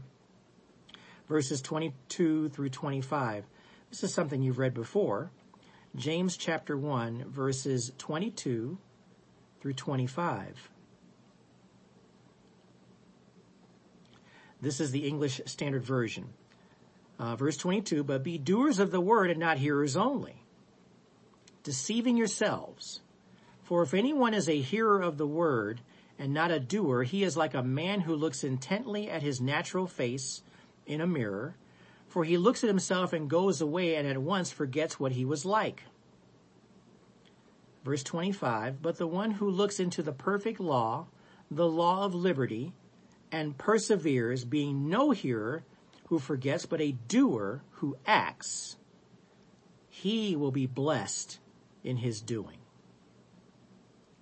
verses 1.28 1.62
22 1.62 2.50
through 2.50 2.70
25. 2.70 3.46
This 3.90 4.04
is 4.04 4.14
something 4.14 4.42
you've 4.42 4.60
read 4.60 4.74
before, 4.74 5.32
James 5.96 6.36
chapter 6.36 6.78
1 6.78 7.26
verses 7.30 7.94
22 7.98 8.78
through 9.62 9.74
25. 9.74 10.70
This 14.62 14.80
is 14.82 14.92
the 14.92 15.08
English 15.08 15.40
Standard 15.46 15.84
Version. 15.84 16.34
Uh, 17.18 17.38
verse 17.38 17.56
22, 17.56 18.04
but 18.04 18.24
be 18.24 18.38
doers 18.38 18.80
of 18.80 18.92
the 18.92 19.00
word 19.00 19.30
and 19.30 19.40
not 19.40 19.58
hearers 19.58 19.96
only, 19.96 20.44
deceiving 21.64 22.18
yourselves. 22.18 23.00
For 23.64 23.82
if 23.82 23.94
anyone 23.94 24.34
is 24.34 24.50
a 24.50 24.60
hearer 24.60 25.02
of 25.02 25.18
the 25.18 25.28
word 25.28 25.80
and 26.18 26.34
not 26.34 26.52
a 26.52 26.60
doer, 26.60 27.04
he 27.04 27.24
is 27.24 27.36
like 27.36 27.54
a 27.54 27.64
man 27.64 28.02
who 28.02 28.16
looks 28.16 28.44
intently 28.44 29.10
at 29.10 29.22
his 29.22 29.42
natural 29.42 29.88
face 29.88 30.44
in 30.86 31.02
a 31.02 31.08
mirror 31.08 31.56
for 32.16 32.24
he 32.24 32.38
looks 32.38 32.64
at 32.64 32.70
himself 32.70 33.12
and 33.12 33.30
goes 33.30 33.60
away 33.60 33.96
and 33.96 34.08
at 34.08 34.18
once 34.18 34.50
forgets 34.50 34.98
what 34.98 35.12
he 35.12 35.26
was 35.26 35.44
like. 35.44 35.84
Verse 37.84 38.04
25, 38.04 38.82
but 38.82 38.98
the 38.98 39.06
one 39.06 39.32
who 39.32 39.50
looks 39.50 39.82
into 39.82 40.02
the 40.02 40.14
perfect 40.14 40.62
law, 40.62 41.08
the 41.52 41.68
law 41.68 42.06
of 42.06 42.16
liberty, 42.16 42.72
and 43.34 43.58
perseveres, 43.58 44.46
being 44.46 44.88
no 44.88 45.12
hearer 45.12 45.66
who 46.08 46.18
forgets, 46.18 46.66
but 46.66 46.80
a 46.80 46.94
doer 46.94 47.62
who 47.72 47.98
acts, 48.06 48.78
he 49.90 50.38
will 50.38 50.52
be 50.52 50.68
blessed 50.68 51.40
in 51.84 51.98
his 51.98 52.22
doing. 52.22 52.60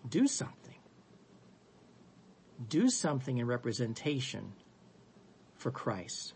Do 0.10 0.28
something. 0.28 0.63
Do 2.70 2.90
something 2.90 3.38
in 3.38 3.48
representation 3.48 4.54
for 5.56 5.72
Christ 5.72 6.34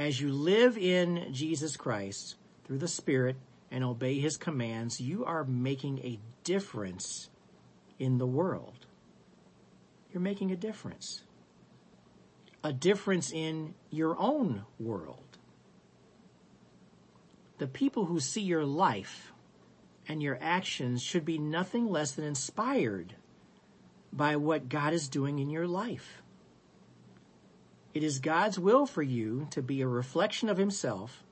as 0.00 0.18
you 0.18 0.32
live 0.32 0.78
in 0.78 1.28
Jesus 1.32 1.76
Christ 1.76 2.36
through 2.64 2.78
the 2.78 2.88
Spirit 2.88 3.36
and 3.70 3.84
obey 3.84 4.18
His 4.18 4.38
commands, 4.38 4.98
you 4.98 5.24
are 5.26 5.44
making 5.44 5.98
a 5.98 6.18
difference 6.42 7.28
in 7.98 8.16
the 8.16 8.26
world. 8.26 8.86
You're 10.10 10.22
making 10.22 10.52
a 10.52 10.56
difference. 10.56 11.22
A 12.64 12.72
difference 12.72 13.30
in 13.30 13.74
your 13.90 14.16
own 14.18 14.64
world. 14.78 15.38
The 17.58 17.66
people 17.66 18.06
who 18.06 18.20
see 18.20 18.42
your 18.42 18.64
life 18.64 19.32
and 20.08 20.22
your 20.22 20.38
actions 20.40 21.02
should 21.02 21.26
be 21.26 21.38
nothing 21.38 21.90
less 21.90 22.12
than 22.12 22.24
inspired 22.24 23.14
by 24.12 24.36
what 24.36 24.68
God 24.68 24.92
is 24.92 25.08
doing 25.08 25.38
in 25.38 25.50
your 25.50 25.66
life. 25.66 26.22
It 27.92 28.02
is 28.02 28.20
God's 28.20 28.58
will 28.58 28.86
for 28.86 29.02
you 29.02 29.48
to 29.50 29.62
be 29.62 29.80
a 29.80 29.88
reflection 29.88 30.48
of 30.48 30.58
himself, 30.58 31.24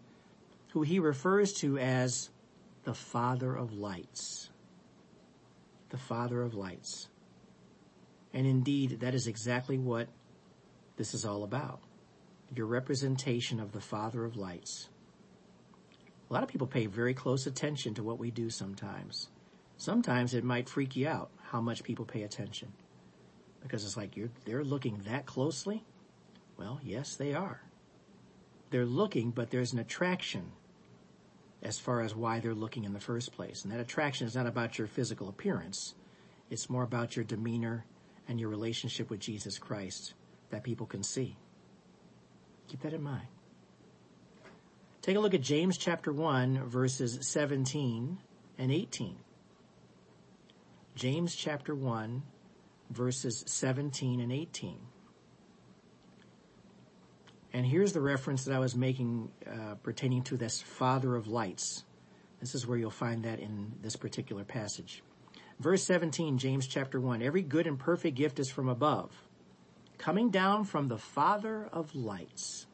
who 0.72 0.82
he 0.82 0.98
refers 0.98 1.52
to 1.54 1.78
as 1.78 2.30
the 2.84 2.94
Father 2.94 3.54
of 3.54 3.72
lights. 3.72 4.50
The 5.90 5.98
Father 5.98 6.42
of 6.42 6.54
lights. 6.54 7.08
And 8.34 8.46
indeed, 8.46 9.00
that 9.00 9.14
is 9.14 9.26
exactly 9.26 9.78
what 9.78 10.08
this 10.96 11.14
is 11.14 11.24
all 11.24 11.44
about. 11.44 11.80
Your 12.54 12.66
representation 12.66 13.60
of 13.60 13.72
the 13.72 13.80
Father 13.80 14.24
of 14.24 14.36
lights. 14.36 14.88
A 16.28 16.32
lot 16.32 16.42
of 16.42 16.48
people 16.48 16.66
pay 16.66 16.86
very 16.86 17.14
close 17.14 17.46
attention 17.46 17.94
to 17.94 18.02
what 18.02 18.18
we 18.18 18.30
do 18.30 18.50
sometimes. 18.50 19.28
Sometimes 19.76 20.34
it 20.34 20.44
might 20.44 20.68
freak 20.68 20.96
you 20.96 21.08
out 21.08 21.30
how 21.50 21.60
much 21.60 21.82
people 21.82 22.04
pay 22.04 22.22
attention. 22.22 22.72
Because 23.62 23.84
it's 23.84 23.96
like 23.96 24.16
you're, 24.16 24.30
they're 24.44 24.64
looking 24.64 25.00
that 25.06 25.26
closely. 25.26 25.84
Well, 26.56 26.80
yes, 26.82 27.16
they 27.16 27.34
are. 27.34 27.60
They're 28.70 28.86
looking, 28.86 29.30
but 29.30 29.50
there's 29.50 29.72
an 29.72 29.78
attraction 29.78 30.52
as 31.62 31.78
far 31.78 32.02
as 32.02 32.14
why 32.14 32.40
they're 32.40 32.54
looking 32.54 32.84
in 32.84 32.92
the 32.92 33.00
first 33.00 33.32
place. 33.32 33.64
And 33.64 33.72
that 33.72 33.80
attraction 33.80 34.26
is 34.26 34.36
not 34.36 34.46
about 34.46 34.78
your 34.78 34.86
physical 34.86 35.28
appearance. 35.28 35.94
It's 36.50 36.70
more 36.70 36.84
about 36.84 37.16
your 37.16 37.24
demeanor 37.24 37.84
and 38.28 38.38
your 38.38 38.48
relationship 38.48 39.10
with 39.10 39.20
Jesus 39.20 39.58
Christ 39.58 40.14
that 40.50 40.62
people 40.62 40.86
can 40.86 41.02
see. 41.02 41.36
Keep 42.68 42.82
that 42.82 42.92
in 42.92 43.02
mind. 43.02 43.26
Take 45.02 45.16
a 45.16 45.20
look 45.20 45.34
at 45.34 45.40
James 45.40 45.78
chapter 45.78 46.12
1 46.12 46.64
verses 46.68 47.18
17 47.22 48.18
and 48.58 48.70
18. 48.70 49.16
James 50.98 51.36
chapter 51.36 51.76
1 51.76 52.24
verses 52.90 53.44
17 53.46 54.18
and 54.18 54.32
18. 54.32 54.80
And 57.52 57.64
here's 57.64 57.92
the 57.92 58.00
reference 58.00 58.46
that 58.46 58.54
I 58.56 58.58
was 58.58 58.74
making 58.74 59.30
uh, 59.46 59.76
pertaining 59.76 60.24
to 60.24 60.36
this 60.36 60.60
Father 60.60 61.14
of 61.14 61.28
lights. 61.28 61.84
This 62.40 62.56
is 62.56 62.66
where 62.66 62.76
you'll 62.76 62.90
find 62.90 63.24
that 63.24 63.38
in 63.38 63.74
this 63.80 63.94
particular 63.94 64.42
passage. 64.42 65.04
Verse 65.60 65.84
17, 65.84 66.36
James 66.36 66.66
chapter 66.66 67.00
1. 67.00 67.22
Every 67.22 67.42
good 67.42 67.68
and 67.68 67.78
perfect 67.78 68.16
gift 68.16 68.40
is 68.40 68.50
from 68.50 68.68
above, 68.68 69.12
coming 69.98 70.30
down 70.30 70.64
from 70.64 70.88
the 70.88 70.98
Father 70.98 71.68
of 71.72 71.94
lights, 71.94 72.66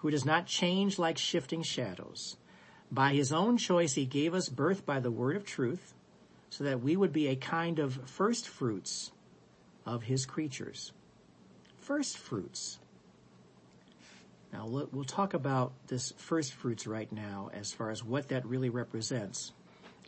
who 0.00 0.10
does 0.10 0.26
not 0.26 0.44
change 0.44 0.98
like 0.98 1.16
shifting 1.16 1.62
shadows. 1.62 2.36
By 2.90 3.14
his 3.14 3.32
own 3.32 3.56
choice, 3.56 3.94
he 3.94 4.04
gave 4.04 4.34
us 4.34 4.50
birth 4.50 4.84
by 4.84 5.00
the 5.00 5.10
word 5.10 5.36
of 5.36 5.46
truth 5.46 5.94
so 6.52 6.64
that 6.64 6.82
we 6.82 6.94
would 6.94 7.14
be 7.14 7.28
a 7.28 7.34
kind 7.34 7.78
of 7.78 7.98
first 8.04 8.46
fruits 8.46 9.10
of 9.86 10.02
his 10.02 10.26
creatures. 10.26 10.92
First 11.78 12.18
fruits. 12.18 12.78
Now 14.52 14.66
we'll 14.66 15.04
talk 15.04 15.32
about 15.32 15.72
this 15.86 16.12
first 16.18 16.52
fruits 16.52 16.86
right 16.86 17.10
now 17.10 17.48
as 17.54 17.72
far 17.72 17.90
as 17.90 18.04
what 18.04 18.28
that 18.28 18.44
really 18.44 18.68
represents 18.68 19.52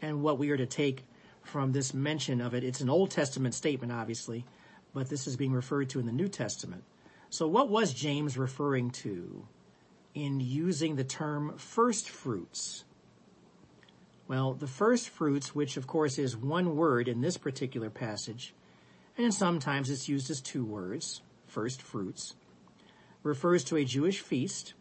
and 0.03 0.21
what 0.21 0.39
we 0.39 0.51
are 0.51 0.57
to 0.59 0.67
take 0.67 1.05
from 1.45 1.73
this 1.73 1.95
mention 1.95 2.43
of 2.43 2.53
it. 2.53 2.63
It's 2.63 2.83
an 2.83 2.91
Old 2.91 3.11
Testament 3.11 3.55
statement, 3.55 3.91
obviously, 3.91 4.45
but 4.93 5.09
this 5.09 5.27
is 5.27 5.37
being 5.37 5.55
referred 5.55 5.89
to 5.91 5.99
in 5.99 6.05
the 6.05 6.13
New 6.13 6.29
Testament. 6.29 6.85
So 7.31 7.49
what 7.49 7.71
was 7.71 7.95
James 7.95 8.37
referring 8.37 8.91
to 8.91 9.47
in 10.13 10.41
using 10.41 10.97
the 10.97 11.05
term 11.05 11.57
first 11.57 12.11
fruits? 12.11 12.85
Well, 14.27 14.55
the 14.55 14.67
first 14.67 15.11
fruits, 15.11 15.55
which 15.55 15.77
of 15.77 15.87
course 15.87 16.19
is 16.19 16.37
one 16.37 16.77
word 16.77 17.09
in 17.09 17.21
this 17.21 17.37
particular 17.37 17.91
passage, 17.91 18.55
and 19.19 19.35
sometimes 19.35 19.91
it's 19.91 20.09
used 20.09 20.31
as 20.31 20.41
two 20.41 20.65
words, 20.65 21.21
first 21.47 21.83
fruits, 21.83 22.35
refers 23.23 23.65
to 23.65 23.77
a 23.77 23.85
Jewish 23.85 24.21
feast 24.21 24.75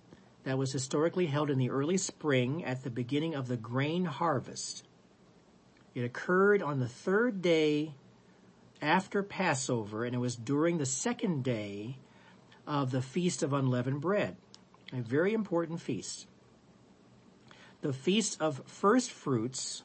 that 0.44 0.58
was 0.58 0.72
historically 0.72 1.26
held 1.26 1.50
in 1.50 1.58
the 1.58 1.70
early 1.70 1.98
spring 1.98 2.64
at 2.64 2.84
the 2.84 2.90
beginning 2.90 3.36
of 3.36 3.48
the 3.48 3.58
grain 3.58 4.06
harvest. 4.06 4.86
It 5.94 6.04
occurred 6.04 6.62
on 6.62 6.80
the 6.80 6.88
third 6.88 7.42
day 7.42 7.96
after 8.82 9.24
Passover, 9.24 10.06
and 10.06 10.16
it 10.16 10.20
was 10.20 10.36
during 10.36 10.78
the 10.78 10.86
second 10.86 11.44
day 11.44 11.98
of 12.66 12.92
the 12.92 13.02
Feast 13.02 13.44
of 13.44 13.54
Unleavened 13.54 14.02
Bread, 14.02 14.38
a 14.92 15.02
very 15.02 15.34
important 15.34 15.82
feast. 15.82 16.28
The 17.84 17.92
Feast 17.92 18.40
of 18.40 18.62
First 18.66 19.12
Fruits 19.12 19.84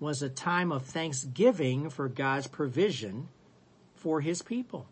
was 0.00 0.20
a 0.20 0.28
time 0.28 0.72
of 0.72 0.84
thanksgiving 0.84 1.90
for 1.90 2.08
God's 2.08 2.48
provision 2.48 3.28
for 3.94 4.20
his 4.20 4.42
people. 4.42 4.88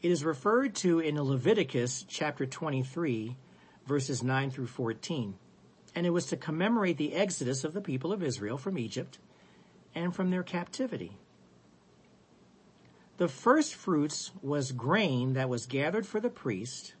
It 0.00 0.10
is 0.10 0.24
referred 0.24 0.74
to 0.76 1.00
in 1.00 1.20
Leviticus 1.20 2.06
chapter 2.08 2.46
23 2.46 3.36
verses 3.84 4.22
9 4.22 4.50
through 4.50 4.68
14. 4.68 5.34
And 5.94 6.06
it 6.06 6.10
was 6.10 6.24
to 6.28 6.36
commemorate 6.38 6.96
the 6.96 7.12
exodus 7.12 7.64
of 7.64 7.74
the 7.74 7.82
people 7.82 8.10
of 8.10 8.22
Israel 8.22 8.56
from 8.56 8.78
Egypt 8.78 9.18
and 9.94 10.14
from 10.14 10.30
their 10.30 10.42
captivity. 10.42 11.18
The 13.18 13.28
first 13.28 13.74
fruits 13.74 14.30
was 14.40 14.72
grain 14.72 15.34
that 15.34 15.50
was 15.50 15.66
gathered 15.66 16.06
for 16.06 16.20
the 16.20 16.30
priest 16.30 16.94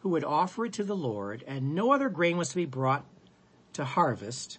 who 0.00 0.10
would 0.10 0.24
offer 0.24 0.66
it 0.66 0.72
to 0.74 0.84
the 0.84 0.96
Lord 0.96 1.44
and 1.46 1.74
no 1.74 1.92
other 1.92 2.08
grain 2.08 2.36
was 2.36 2.50
to 2.50 2.56
be 2.56 2.66
brought 2.66 3.04
to 3.74 3.84
harvest 3.84 4.58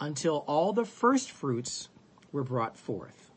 until 0.00 0.44
all 0.46 0.72
the 0.72 0.84
first 0.84 1.30
fruits 1.30 1.88
were 2.32 2.44
brought 2.44 2.76
forth. 2.76 3.30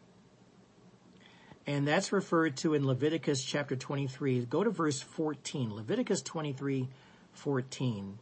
And 1.66 1.88
that's 1.88 2.14
referred 2.14 2.58
to 2.58 2.74
in 2.74 2.88
Leviticus 2.88 3.44
chapter 3.44 3.76
23. 3.76 4.46
Go 4.46 4.64
to 4.64 4.70
verse 4.70 5.02
14, 5.02 5.76
Leviticus 5.76 6.22
23, 6.22 6.88
14, 7.34 8.20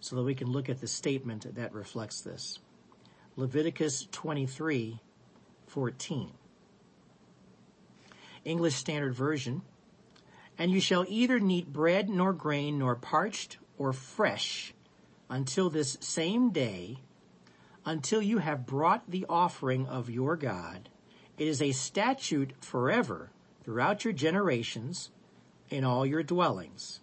so 0.00 0.16
that 0.16 0.22
we 0.22 0.34
can 0.34 0.50
look 0.50 0.68
at 0.68 0.80
the 0.80 0.86
statement 0.88 1.54
that 1.54 1.74
reflects 1.74 2.22
this. 2.22 2.58
Leviticus 3.36 4.08
23, 4.10 4.98
14. 5.66 6.32
English 8.46 8.76
Standard 8.76 9.14
Version. 9.14 9.60
And 10.58 10.70
you 10.70 10.80
shall 10.80 11.04
either 11.08 11.38
neat 11.38 11.72
bread 11.72 12.08
nor 12.08 12.32
grain 12.32 12.78
nor 12.78 12.96
parched 12.96 13.58
or 13.76 13.92
fresh 13.92 14.72
until 15.28 15.68
this 15.68 15.98
same 16.00 16.50
day, 16.50 16.98
until 17.84 18.22
you 18.22 18.38
have 18.38 18.66
brought 18.66 19.10
the 19.10 19.26
offering 19.28 19.86
of 19.86 20.08
your 20.08 20.36
God 20.36 20.88
it 21.38 21.46
is 21.46 21.60
a 21.60 21.72
statute 21.72 22.52
forever 22.60 23.30
throughout 23.62 24.04
your 24.04 24.12
generations 24.12 25.10
in 25.68 25.84
all 25.84 26.06
your 26.06 26.22
dwellings. 26.22 27.00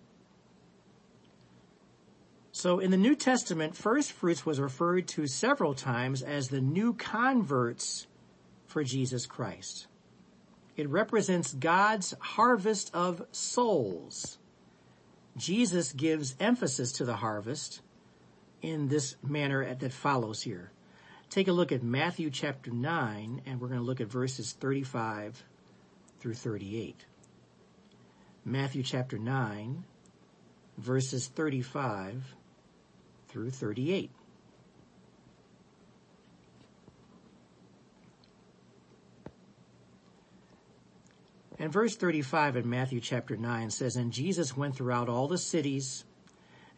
So 2.51 2.79
in 2.79 2.91
the 2.91 2.97
New 2.97 3.15
Testament, 3.15 3.75
first 3.75 4.11
fruits 4.11 4.45
was 4.45 4.59
referred 4.59 5.07
to 5.09 5.27
several 5.27 5.73
times 5.73 6.21
as 6.21 6.49
the 6.49 6.61
new 6.61 6.93
converts 6.93 8.07
for 8.65 8.83
Jesus 8.83 9.25
Christ. 9.25 9.87
It 10.75 10.89
represents 10.89 11.53
God's 11.53 12.15
harvest 12.19 12.89
of 12.93 13.25
souls. 13.31 14.37
Jesus 15.37 15.93
gives 15.93 16.35
emphasis 16.39 16.91
to 16.93 17.05
the 17.05 17.15
harvest 17.17 17.81
in 18.61 18.87
this 18.87 19.15
manner 19.23 19.73
that 19.73 19.93
follows 19.93 20.41
here. 20.41 20.71
Take 21.29 21.47
a 21.47 21.51
look 21.51 21.71
at 21.71 21.83
Matthew 21.83 22.29
chapter 22.29 22.71
9, 22.71 23.41
and 23.45 23.59
we're 23.59 23.67
going 23.67 23.79
to 23.79 23.85
look 23.85 24.01
at 24.01 24.07
verses 24.07 24.53
35 24.53 25.43
through 26.19 26.35
38. 26.35 27.05
Matthew 28.45 28.83
chapter 28.83 29.17
9, 29.17 29.83
verses 30.77 31.27
35 31.27 32.35
through 33.29 33.49
38. 33.49 34.11
And 41.59 41.71
verse 41.71 41.95
35 41.95 42.57
in 42.57 42.69
Matthew 42.69 42.99
chapter 42.99 43.37
9 43.37 43.69
says, 43.69 43.95
And 43.95 44.11
Jesus 44.11 44.57
went 44.57 44.75
throughout 44.75 45.09
all 45.09 45.27
the 45.27 45.37
cities 45.37 46.03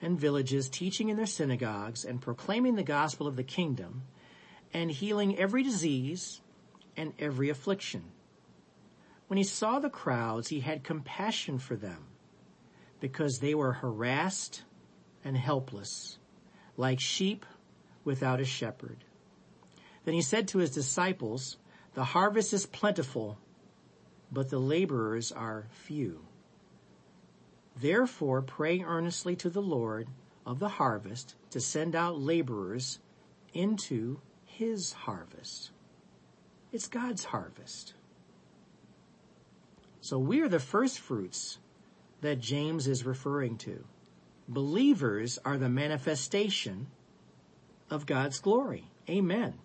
and 0.01 0.19
villages, 0.19 0.69
teaching 0.69 1.09
in 1.09 1.17
their 1.17 1.25
synagogues 1.25 2.03
and 2.03 2.21
proclaiming 2.21 2.75
the 2.75 2.83
gospel 2.83 3.27
of 3.27 3.35
the 3.35 3.43
kingdom 3.43 4.03
and 4.73 4.91
healing 4.91 5.37
every 5.37 5.63
disease 5.63 6.41
and 6.97 7.13
every 7.17 7.49
affliction. 7.49 8.03
When 9.27 9.37
he 9.37 9.43
saw 9.43 9.79
the 9.79 9.89
crowds, 9.89 10.49
he 10.49 10.59
had 10.59 10.83
compassion 10.83 11.57
for 11.57 11.75
them 11.75 12.07
because 12.99 13.39
they 13.39 13.55
were 13.55 13.73
harassed 13.73 14.63
and 15.23 15.35
helpless, 15.37 16.17
like 16.77 16.99
sheep 16.99 17.45
without 18.03 18.39
a 18.39 18.45
shepherd. 18.45 19.03
Then 20.03 20.13
he 20.13 20.21
said 20.21 20.49
to 20.49 20.59
his 20.59 20.69
disciples, 20.69 21.57
the 21.95 22.03
harvest 22.03 22.53
is 22.53 22.65
plentiful, 22.65 23.37
but 24.31 24.49
the 24.49 24.59
laborers 24.59 25.31
are 25.31 25.67
few. 25.71 26.25
Therefore 27.75 28.41
pray 28.41 28.81
earnestly 28.81 29.35
to 29.37 29.49
the 29.49 29.61
Lord 29.61 30.07
of 30.45 30.59
the 30.59 30.69
harvest 30.69 31.35
to 31.51 31.59
send 31.59 31.95
out 31.95 32.19
laborers 32.19 32.99
into 33.53 34.19
his 34.45 34.93
harvest. 34.93 35.71
It's 36.71 36.87
God's 36.87 37.25
harvest. 37.25 37.93
So 40.01 40.19
we 40.19 40.41
are 40.41 40.49
the 40.49 40.59
first 40.59 40.99
fruits 40.99 41.57
that 42.21 42.39
James 42.39 42.87
is 42.87 43.05
referring 43.05 43.57
to. 43.59 43.83
Believers 44.47 45.39
are 45.43 45.57
the 45.57 45.69
manifestation 45.69 46.87
of 47.89 48.05
God's 48.05 48.39
glory. 48.39 48.85
Amen. 49.09 49.55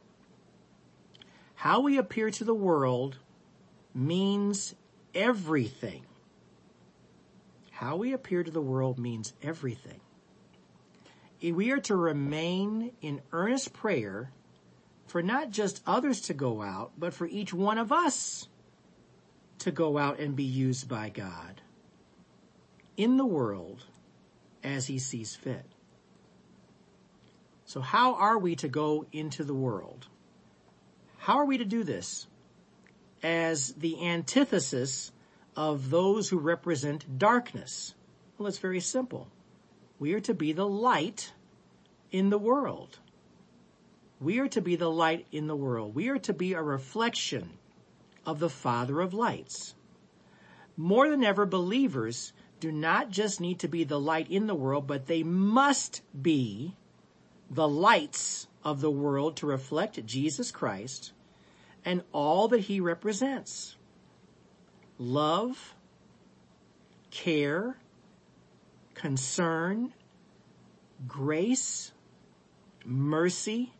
How 1.57 1.81
we 1.81 1.99
appear 1.99 2.31
to 2.31 2.45
the 2.45 2.55
world 2.55 3.19
means 3.95 4.75
everything. 5.15 6.05
How 7.71 7.97
we 7.97 8.13
appear 8.13 8.43
to 8.43 8.51
the 8.51 8.61
world 8.61 8.99
means 8.99 9.33
everything. 9.43 10.01
We 11.43 11.71
are 11.71 11.81
to 11.81 11.97
remain 11.97 12.93
in 13.01 13.23
earnest 13.33 13.73
prayer 13.73 14.31
for 15.07 15.23
not 15.23 15.51
just 15.51 15.83
others 15.87 16.21
to 16.23 16.35
go 16.35 16.63
out, 16.63 16.93
but 16.99 17.15
for 17.15 17.27
each 17.27 17.55
one 17.55 17.79
of 17.79 17.91
us 17.91 18.49
to 19.61 19.71
go 19.71 19.99
out 19.99 20.21
and 20.21 20.37
be 20.37 20.45
used 20.45 20.89
by 20.89 21.09
God 21.09 21.63
in 22.97 23.17
the 23.17 23.27
world 23.27 23.85
as 24.63 24.87
he 24.87 24.99
sees 24.99 25.35
fit. 25.35 25.65
So 27.65 27.81
how 27.81 28.15
are 28.15 28.39
we 28.39 28.57
to 28.57 28.69
go 28.69 29.07
into 29.13 29.45
the 29.45 29.55
world? 29.55 30.07
How 31.19 31.39
are 31.39 31.45
we 31.45 31.59
to 31.59 31.65
do 31.65 31.83
this? 31.85 32.27
As 33.23 33.73
the 33.75 34.07
antithesis 34.07 35.13
of 35.57 35.91
those 35.91 36.29
who 36.29 36.39
represent 36.39 37.19
darkness. 37.19 37.95
Well, 38.39 38.47
it's 38.47 38.59
very 38.59 38.81
simple. 38.81 39.29
We 39.99 40.15
are 40.15 40.21
to 40.21 40.35
be 40.35 40.53
the 40.53 40.67
light 40.67 41.33
in 42.11 42.31
the 42.31 42.39
world. 42.39 42.99
We 44.21 44.39
are 44.39 44.49
to 44.49 44.61
be 44.61 44.77
the 44.77 44.91
light 44.91 45.27
in 45.33 45.47
the 45.47 45.57
world. 45.57 45.95
We 45.95 46.09
are 46.09 46.19
to 46.21 46.33
be 46.33 46.53
a 46.55 46.63
reflection 46.63 47.51
of 48.25 48.39
the 48.39 48.51
Father 48.51 49.01
of 49.01 49.15
lights. 49.15 49.75
More 50.77 51.09
than 51.09 51.25
ever, 51.25 51.47
believers 51.47 52.33
do 52.61 52.71
not 52.71 53.11
just 53.11 53.41
need 53.41 53.59
to 53.61 53.69
be 53.69 53.85
the 53.85 54.01
light 54.01 54.31
in 54.31 54.47
the 54.47 54.55
world, 54.55 54.87
but 54.87 55.07
they 55.07 55.23
must 55.23 56.03
be 56.21 56.77
the 57.51 57.69
lights 57.69 58.47
of 58.63 58.81
the 58.81 58.91
world 58.91 59.37
to 59.37 59.47
reflect 59.47 60.05
Jesus 60.07 60.51
Christ 60.51 61.13
and 61.85 62.03
all 62.13 62.49
that 62.49 62.61
he 62.61 62.81
represents. 62.81 63.77
Love, 64.99 65.75
care, 67.11 67.77
concern, 68.95 69.93
grace, 71.07 71.93
mercy, 72.85 73.73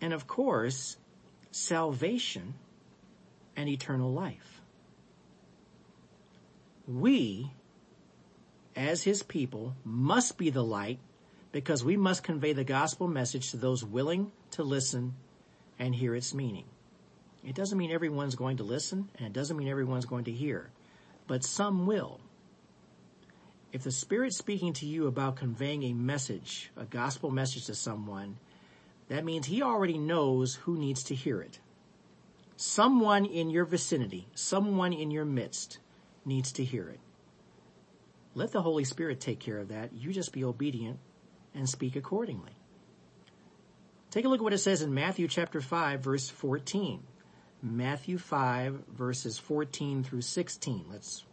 and 0.00 0.12
of 0.12 0.26
course, 0.26 0.96
salvation 1.50 2.54
and 3.56 3.68
eternal 3.68 4.12
life. 4.12 4.60
We, 6.86 7.52
as 8.74 9.02
his 9.02 9.22
people, 9.22 9.74
must 9.84 10.38
be 10.38 10.50
the 10.50 10.64
light 10.64 10.98
because 11.52 11.84
we 11.84 11.96
must 11.96 12.22
convey 12.22 12.52
the 12.52 12.64
gospel 12.64 13.08
message 13.08 13.50
to 13.50 13.56
those 13.56 13.84
willing 13.84 14.32
to 14.52 14.62
listen 14.62 15.14
and 15.78 15.94
hear 15.94 16.14
its 16.14 16.34
meaning. 16.34 16.69
It 17.44 17.54
doesn't 17.54 17.78
mean 17.78 17.90
everyone's 17.90 18.34
going 18.34 18.58
to 18.58 18.62
listen 18.62 19.08
and 19.16 19.26
it 19.26 19.32
doesn't 19.32 19.56
mean 19.56 19.68
everyone's 19.68 20.04
going 20.04 20.24
to 20.24 20.32
hear, 20.32 20.70
but 21.26 21.44
some 21.44 21.86
will. 21.86 22.20
If 23.72 23.82
the 23.82 23.92
Spirit's 23.92 24.36
speaking 24.36 24.72
to 24.74 24.86
you 24.86 25.06
about 25.06 25.36
conveying 25.36 25.84
a 25.84 25.92
message, 25.92 26.70
a 26.76 26.84
gospel 26.84 27.30
message 27.30 27.66
to 27.66 27.74
someone, 27.74 28.36
that 29.08 29.24
means 29.24 29.46
He 29.46 29.62
already 29.62 29.96
knows 29.96 30.56
who 30.56 30.76
needs 30.76 31.04
to 31.04 31.14
hear 31.14 31.40
it. 31.40 31.60
Someone 32.56 33.24
in 33.24 33.48
your 33.48 33.64
vicinity, 33.64 34.26
someone 34.34 34.92
in 34.92 35.10
your 35.10 35.24
midst 35.24 35.78
needs 36.24 36.52
to 36.52 36.64
hear 36.64 36.88
it. 36.88 37.00
Let 38.34 38.52
the 38.52 38.62
Holy 38.62 38.84
Spirit 38.84 39.20
take 39.20 39.40
care 39.40 39.58
of 39.58 39.68
that. 39.68 39.92
You 39.92 40.12
just 40.12 40.32
be 40.32 40.44
obedient 40.44 40.98
and 41.54 41.68
speak 41.68 41.96
accordingly. 41.96 42.52
Take 44.10 44.24
a 44.24 44.28
look 44.28 44.40
at 44.40 44.44
what 44.44 44.52
it 44.52 44.58
says 44.58 44.82
in 44.82 44.92
Matthew 44.92 45.28
chapter 45.28 45.60
5 45.60 46.00
verse 46.00 46.28
14. 46.28 47.02
Matthew 47.62 48.16
5 48.18 48.84
verses 48.88 49.38
14 49.38 50.02
through 50.02 50.22
16. 50.22 50.86
Let's 50.90 51.24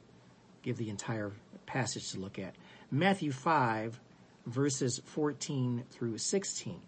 give 0.61 0.77
the 0.77 0.89
entire 0.89 1.31
passage 1.65 2.11
to 2.11 2.19
look 2.19 2.37
at. 2.37 2.55
Matthew 2.91 3.31
5 3.31 3.99
verses 4.45 5.01
14 5.05 5.85
through 5.89 6.17
16. 6.17 6.81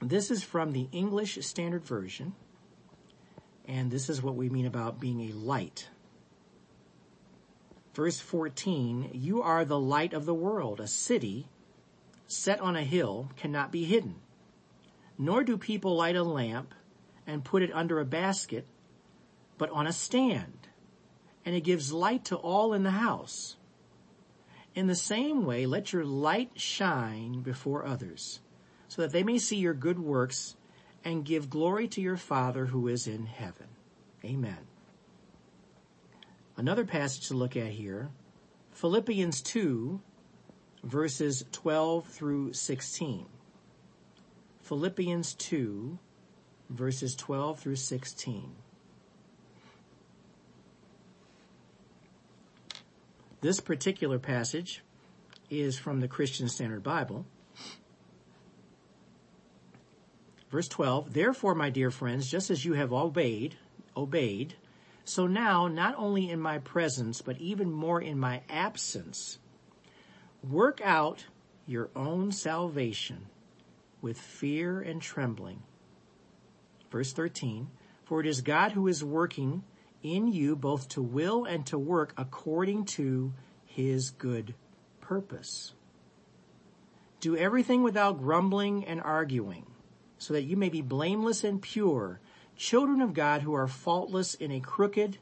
This 0.00 0.30
is 0.30 0.42
from 0.42 0.72
the 0.72 0.88
English 0.92 1.44
Standard 1.44 1.84
Version, 1.84 2.34
and 3.66 3.90
this 3.90 4.08
is 4.08 4.22
what 4.22 4.36
we 4.36 4.48
mean 4.48 4.66
about 4.66 5.00
being 5.00 5.28
a 5.28 5.32
light. 5.32 5.88
Verse 7.94 8.20
14, 8.20 9.10
you 9.12 9.42
are 9.42 9.64
the 9.64 9.78
light 9.78 10.12
of 10.12 10.24
the 10.24 10.34
world. 10.34 10.78
A 10.78 10.86
city 10.86 11.48
set 12.28 12.60
on 12.60 12.76
a 12.76 12.84
hill 12.84 13.30
cannot 13.36 13.72
be 13.72 13.84
hidden. 13.84 14.14
Nor 15.18 15.42
do 15.42 15.58
people 15.58 15.96
light 15.96 16.14
a 16.14 16.22
lamp 16.22 16.74
and 17.28 17.44
put 17.44 17.62
it 17.62 17.70
under 17.74 18.00
a 18.00 18.06
basket, 18.06 18.66
but 19.58 19.70
on 19.70 19.86
a 19.86 19.92
stand, 19.92 20.66
and 21.44 21.54
it 21.54 21.60
gives 21.60 21.92
light 21.92 22.24
to 22.24 22.36
all 22.36 22.72
in 22.72 22.82
the 22.82 22.90
house. 22.90 23.56
In 24.74 24.86
the 24.86 24.96
same 24.96 25.44
way, 25.44 25.66
let 25.66 25.92
your 25.92 26.04
light 26.04 26.52
shine 26.56 27.42
before 27.42 27.86
others, 27.86 28.40
so 28.88 29.02
that 29.02 29.12
they 29.12 29.22
may 29.22 29.38
see 29.38 29.56
your 29.56 29.74
good 29.74 29.98
works 29.98 30.56
and 31.04 31.24
give 31.24 31.50
glory 31.50 31.86
to 31.88 32.00
your 32.00 32.16
Father 32.16 32.66
who 32.66 32.88
is 32.88 33.06
in 33.06 33.26
heaven. 33.26 33.68
Amen. 34.24 34.66
Another 36.56 36.84
passage 36.84 37.28
to 37.28 37.34
look 37.34 37.56
at 37.56 37.68
here, 37.68 38.08
Philippians 38.72 39.42
2, 39.42 40.00
verses 40.82 41.44
12 41.52 42.06
through 42.06 42.52
16. 42.54 43.26
Philippians 44.62 45.34
2, 45.34 45.98
verses 46.68 47.14
12 47.16 47.58
through 47.58 47.76
16. 47.76 48.52
This 53.40 53.60
particular 53.60 54.18
passage 54.18 54.82
is 55.48 55.78
from 55.78 56.00
the 56.00 56.08
Christian 56.08 56.48
Standard 56.48 56.82
Bible. 56.82 57.24
Verse 60.50 60.68
12, 60.68 61.12
Therefore, 61.12 61.54
my 61.54 61.70
dear 61.70 61.90
friends, 61.90 62.30
just 62.30 62.50
as 62.50 62.64
you 62.64 62.72
have 62.72 62.92
obeyed, 62.92 63.56
obeyed, 63.96 64.54
so 65.04 65.26
now, 65.26 65.68
not 65.68 65.94
only 65.96 66.30
in 66.30 66.40
my 66.40 66.58
presence, 66.58 67.22
but 67.22 67.38
even 67.38 67.70
more 67.70 68.00
in 68.00 68.18
my 68.18 68.42
absence, 68.48 69.38
work 70.42 70.80
out 70.82 71.24
your 71.66 71.90
own 71.94 72.32
salvation 72.32 73.26
with 74.02 74.18
fear 74.18 74.80
and 74.80 75.00
trembling. 75.00 75.62
Verse 76.90 77.12
13, 77.12 77.68
for 78.04 78.20
it 78.20 78.26
is 78.26 78.40
God 78.40 78.72
who 78.72 78.88
is 78.88 79.04
working 79.04 79.62
in 80.02 80.32
you 80.32 80.56
both 80.56 80.88
to 80.90 81.02
will 81.02 81.44
and 81.44 81.66
to 81.66 81.78
work 81.78 82.14
according 82.16 82.84
to 82.84 83.32
his 83.64 84.10
good 84.10 84.54
purpose. 85.00 85.74
Do 87.20 87.36
everything 87.36 87.82
without 87.82 88.18
grumbling 88.18 88.84
and 88.84 89.00
arguing, 89.00 89.66
so 90.18 90.34
that 90.34 90.44
you 90.44 90.56
may 90.56 90.68
be 90.68 90.82
blameless 90.82 91.44
and 91.44 91.60
pure, 91.60 92.20
children 92.56 93.00
of 93.00 93.12
God 93.12 93.42
who 93.42 93.54
are 93.54 93.68
faultless 93.68 94.34
in 94.34 94.50
a 94.52 94.60
crooked 94.60 95.18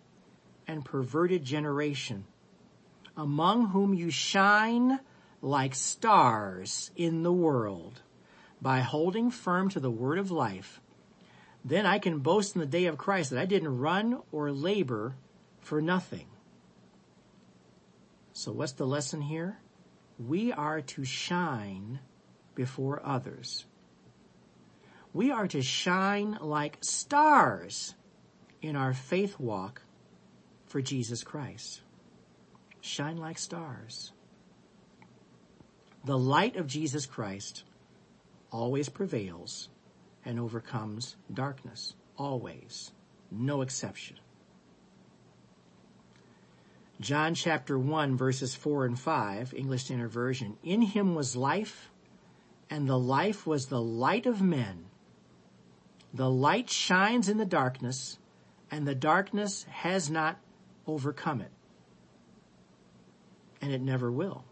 and 0.67 0.85
perverted 0.85 1.45
generation, 1.45 2.25
among 3.17 3.69
whom 3.69 3.95
you 3.95 4.11
shine 4.11 5.01
like 5.43 5.75
stars 5.75 6.91
in 6.97 7.23
the 7.23 7.33
world 7.33 8.03
by 8.61 8.81
holding 8.81 9.31
firm 9.31 9.69
to 9.71 9.81
the 9.81 9.91
word 9.91 10.19
of 10.19 10.31
life. 10.31 10.81
Then 11.67 11.85
I 11.85 11.99
can 11.99 12.21
boast 12.21 12.55
in 12.55 12.61
the 12.61 12.67
day 12.67 12.87
of 12.87 12.97
Christ 12.97 13.31
that 13.31 13.39
I 13.39 13.45
didn't 13.45 13.77
run 13.79 14.23
or 14.33 14.51
labor 14.51 15.17
for 15.61 15.83
nothing. 15.83 16.29
So 18.33 18.53
what's 18.53 18.73
the 18.73 18.87
lesson 18.87 19.21
here? 19.21 19.59
We 20.19 20.51
are 20.53 20.81
to 20.81 21.05
shine 21.05 21.99
before 22.55 23.05
others 23.05 23.67
we 25.17 25.31
are 25.31 25.49
to 25.49 25.63
shine 25.63 26.37
like 26.43 26.77
stars 26.83 27.95
in 28.61 28.77
our 28.77 28.93
faith 28.93 29.41
walk 29.41 29.81
for 30.67 30.83
Jesus 30.83 31.25
Christ. 31.25 31.81
Shine 32.83 33.17
like 33.17 33.39
stars. 33.39 34.13
The 36.05 36.19
light 36.19 36.57
of 36.57 36.67
Jesus 36.67 37.07
Christ 37.07 37.65
always 38.53 38.91
prevails 38.91 39.71
and 40.27 40.39
overcomes 40.39 41.17
darkness. 41.33 41.95
Always. 42.19 42.93
No 43.31 43.63
exception. 43.63 44.19
John 47.01 47.35
chapter 47.35 47.79
1 47.79 48.17
verses 48.17 48.55
4 48.55 48.87
and 48.87 48.99
5, 48.99 49.55
English 49.55 49.85
Standard 49.85 50.11
Version. 50.11 50.57
In 50.63 50.83
him 50.83 51.15
was 51.15 51.37
life, 51.37 51.91
and 52.69 52.89
the 52.89 52.99
life 52.99 53.47
was 53.47 53.67
the 53.67 53.81
light 53.81 54.27
of 54.27 54.43
men. 54.43 54.87
The 56.13 56.31
light 56.31 56.71
shines 56.71 57.29
in 57.29 57.37
the 57.37 57.47
darkness, 57.47 58.19
and 58.71 58.87
the 58.87 58.95
darkness 58.95 59.65
has 59.71 60.11
not 60.11 60.39
overcome 60.87 61.41
it. 61.41 61.53
And 63.61 63.73
it 63.73 63.83
never 63.83 64.11
will. 64.11 64.45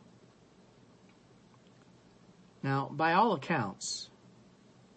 Now, 2.63 2.91
by 2.93 3.13
all 3.13 3.33
accounts, 3.33 4.11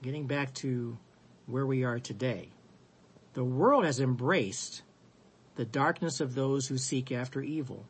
getting 0.02 0.28
back 0.28 0.54
to 0.56 0.98
where 1.46 1.66
we 1.66 1.84
are 1.84 2.00
today, 2.00 2.50
the 3.34 3.44
world 3.44 3.86
has 3.86 4.00
embraced 4.00 4.84
the 5.56 5.66
darkness 5.66 6.20
of 6.20 6.36
those 6.36 6.68
who 6.68 6.78
seek 6.78 7.12
after 7.12 7.42
evil. 7.42 7.86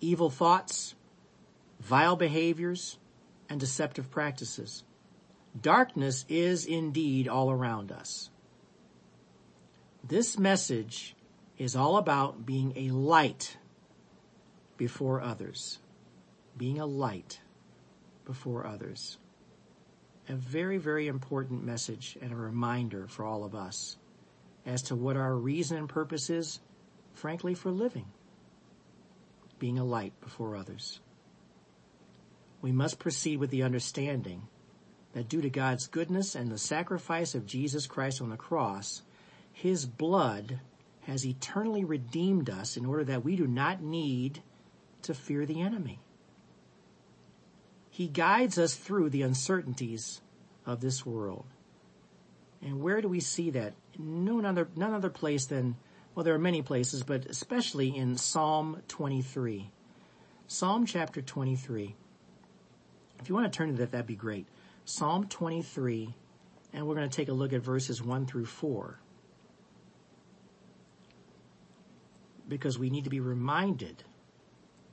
Evil 0.00 0.30
thoughts, 0.30 0.94
vile 1.80 2.16
behaviors, 2.16 2.98
and 3.48 3.60
deceptive 3.60 4.10
practices. 4.10 4.84
Darkness 5.60 6.24
is 6.28 6.64
indeed 6.64 7.28
all 7.28 7.50
around 7.50 7.92
us. 7.92 8.30
This 10.02 10.38
message 10.38 11.14
is 11.56 11.76
all 11.76 11.96
about 11.96 12.44
being 12.44 12.72
a 12.76 12.90
light 12.90 13.56
before 14.76 15.20
others. 15.20 15.78
Being 16.56 16.78
a 16.78 16.86
light 16.86 17.40
before 18.24 18.66
others. 18.66 19.18
A 20.28 20.34
very, 20.34 20.78
very 20.78 21.06
important 21.06 21.64
message 21.64 22.16
and 22.20 22.32
a 22.32 22.36
reminder 22.36 23.06
for 23.08 23.24
all 23.24 23.44
of 23.44 23.54
us 23.54 23.96
as 24.64 24.82
to 24.82 24.96
what 24.96 25.16
our 25.16 25.34
reason 25.34 25.76
and 25.76 25.88
purpose 25.88 26.30
is, 26.30 26.60
frankly, 27.12 27.54
for 27.54 27.70
living. 27.70 28.06
Being 29.58 29.78
a 29.78 29.84
light 29.84 30.18
before 30.20 30.56
others. 30.56 31.00
We 32.62 32.72
must 32.72 32.98
proceed 32.98 33.38
with 33.38 33.50
the 33.50 33.62
understanding 33.62 34.48
that 35.12 35.28
due 35.28 35.42
to 35.42 35.50
God's 35.50 35.86
goodness 35.86 36.34
and 36.34 36.50
the 36.50 36.58
sacrifice 36.58 37.34
of 37.34 37.46
Jesus 37.46 37.86
Christ 37.86 38.20
on 38.20 38.30
the 38.30 38.36
cross, 38.36 39.02
his 39.52 39.86
blood 39.86 40.60
has 41.02 41.26
eternally 41.26 41.84
redeemed 41.84 42.48
us 42.48 42.76
in 42.76 42.86
order 42.86 43.04
that 43.04 43.24
we 43.24 43.36
do 43.36 43.46
not 43.46 43.82
need 43.82 44.42
to 45.02 45.14
fear 45.14 45.44
the 45.44 45.60
enemy. 45.60 46.00
He 47.94 48.08
guides 48.08 48.58
us 48.58 48.74
through 48.74 49.10
the 49.10 49.22
uncertainties 49.22 50.20
of 50.66 50.80
this 50.80 51.06
world. 51.06 51.44
And 52.60 52.82
where 52.82 53.00
do 53.00 53.06
we 53.06 53.20
see 53.20 53.50
that? 53.50 53.74
No 53.96 54.44
other, 54.44 54.66
none 54.74 54.92
other 54.92 55.10
place 55.10 55.46
than, 55.46 55.76
well, 56.12 56.24
there 56.24 56.34
are 56.34 56.40
many 56.40 56.60
places, 56.60 57.04
but 57.04 57.24
especially 57.26 57.96
in 57.96 58.16
Psalm 58.16 58.82
23. 58.88 59.70
Psalm 60.48 60.86
chapter 60.86 61.22
23. 61.22 61.94
If 63.20 63.28
you 63.28 63.34
want 63.36 63.52
to 63.52 63.56
turn 63.56 63.68
to 63.68 63.76
that, 63.76 63.92
that'd 63.92 64.08
be 64.08 64.16
great. 64.16 64.48
Psalm 64.84 65.28
23, 65.28 66.12
and 66.72 66.88
we're 66.88 66.96
going 66.96 67.08
to 67.08 67.16
take 67.16 67.28
a 67.28 67.32
look 67.32 67.52
at 67.52 67.62
verses 67.62 68.02
1 68.02 68.26
through 68.26 68.46
4. 68.46 68.98
Because 72.48 72.76
we 72.76 72.90
need 72.90 73.04
to 73.04 73.10
be 73.10 73.20
reminded 73.20 74.02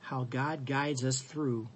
how 0.01 0.23
God 0.23 0.67
guides 0.67 1.03
us 1.03 1.19
through 1.19 1.67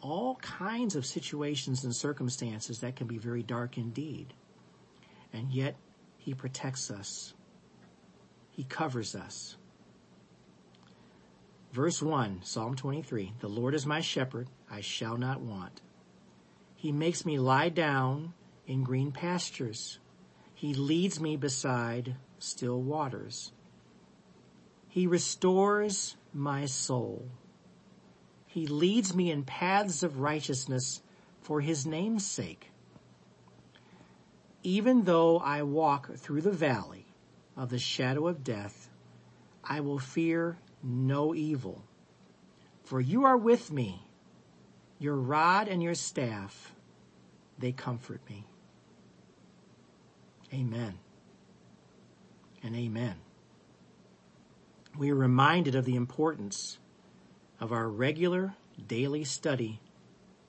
all 0.00 0.36
kinds 0.36 0.96
of 0.96 1.06
situations 1.06 1.84
and 1.84 1.94
circumstances 1.94 2.80
that 2.80 2.96
can 2.96 3.06
be 3.06 3.18
very 3.18 3.42
dark 3.42 3.76
indeed. 3.76 4.34
And 5.32 5.52
yet, 5.52 5.76
He 6.16 6.34
protects 6.34 6.90
us. 6.90 7.34
He 8.50 8.64
covers 8.64 9.14
us. 9.14 9.56
Verse 11.72 12.02
1, 12.02 12.40
Psalm 12.42 12.74
23, 12.74 13.34
The 13.40 13.48
Lord 13.48 13.74
is 13.74 13.84
my 13.86 14.00
shepherd, 14.00 14.48
I 14.70 14.80
shall 14.80 15.16
not 15.16 15.40
want. 15.40 15.82
He 16.74 16.92
makes 16.92 17.26
me 17.26 17.38
lie 17.38 17.68
down 17.68 18.32
in 18.66 18.84
green 18.84 19.12
pastures. 19.12 19.98
He 20.54 20.74
leads 20.74 21.20
me 21.20 21.36
beside 21.36 22.16
still 22.38 22.80
waters. 22.80 23.52
He 24.88 25.06
restores 25.06 26.16
my 26.32 26.66
soul. 26.66 27.28
He 28.48 28.66
leads 28.66 29.14
me 29.14 29.30
in 29.30 29.44
paths 29.44 30.02
of 30.02 30.20
righteousness 30.20 31.02
for 31.42 31.60
his 31.60 31.86
name's 31.86 32.26
sake. 32.26 32.70
Even 34.62 35.04
though 35.04 35.38
I 35.38 35.62
walk 35.62 36.16
through 36.16 36.40
the 36.40 36.50
valley 36.50 37.06
of 37.56 37.68
the 37.68 37.78
shadow 37.78 38.26
of 38.26 38.42
death, 38.42 38.88
I 39.62 39.80
will 39.80 39.98
fear 39.98 40.56
no 40.82 41.34
evil. 41.34 41.84
For 42.84 43.00
you 43.00 43.24
are 43.24 43.36
with 43.36 43.70
me. 43.70 44.02
Your 44.98 45.16
rod 45.16 45.68
and 45.68 45.82
your 45.82 45.94
staff, 45.94 46.74
they 47.58 47.70
comfort 47.70 48.20
me. 48.28 48.44
Amen. 50.52 50.98
And 52.62 52.74
amen. 52.74 53.16
We 54.96 55.10
are 55.10 55.14
reminded 55.14 55.74
of 55.74 55.84
the 55.84 55.96
importance 55.96 56.78
of 57.60 57.72
our 57.72 57.88
regular 57.88 58.54
daily 58.86 59.24
study 59.24 59.80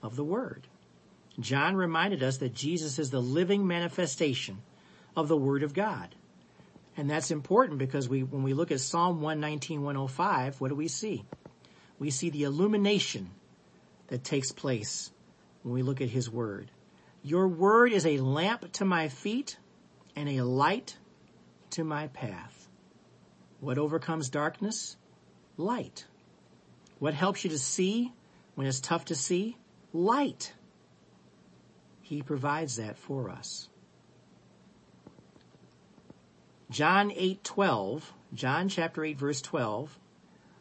of 0.02 0.15
the 0.15 0.24
Word. 0.24 0.67
John 1.39 1.76
reminded 1.76 2.22
us 2.22 2.38
that 2.38 2.54
Jesus 2.54 3.00
is 3.00 3.10
the 3.10 3.22
living 3.22 3.65
manifestation 3.65 4.62
of 5.15 5.28
the 5.28 5.38
Word 5.38 5.63
of 5.63 5.74
God. 5.74 6.15
And 6.98 7.10
that's 7.10 7.32
important 7.32 7.80
because 7.80 8.10
we, 8.10 8.24
when 8.24 8.43
we 8.43 8.54
look 8.54 8.72
at 8.72 8.82
Psalm 8.82 9.22
119, 9.22 9.82
105, 9.82 10.60
what 10.60 10.69
do 10.69 10.76
we 10.76 10.88
see? 10.88 11.24
We 11.98 12.12
see 12.12 12.30
the 12.30 12.43
illumination 12.43 13.30
that 14.08 14.24
takes 14.24 14.52
place 14.52 15.12
when 15.63 15.74
we 15.74 15.82
look 15.82 16.02
at 16.02 16.10
His 16.10 16.30
Word. 16.30 16.72
Your 17.24 17.48
Word 17.48 17.93
is 17.93 18.06
a 18.06 18.17
lamp 18.17 18.72
to 18.74 18.86
my 18.86 19.08
feet 19.08 19.58
and 20.15 20.28
a 20.28 20.41
light 20.41 20.98
to 21.72 21.84
my 21.84 22.08
path. 22.08 22.67
What 23.60 23.78
overcomes 23.78 24.30
darkness? 24.30 24.98
Light. 25.58 26.06
What 27.00 27.14
helps 27.14 27.44
you 27.44 27.50
to 27.50 27.58
see 27.58 28.12
when 28.56 28.68
it's 28.68 28.82
tough 28.82 29.06
to 29.06 29.16
see? 29.16 29.58
Light. 29.94 30.54
He 32.02 32.22
provides 32.22 32.76
that 32.76 32.98
for 32.98 33.30
us. 33.30 33.70
John 36.70 37.10
8:12, 37.10 38.14
John 38.34 38.70
chapter 38.70 39.04
8 39.04 39.18
verse 39.18 39.42
12. 39.42 39.98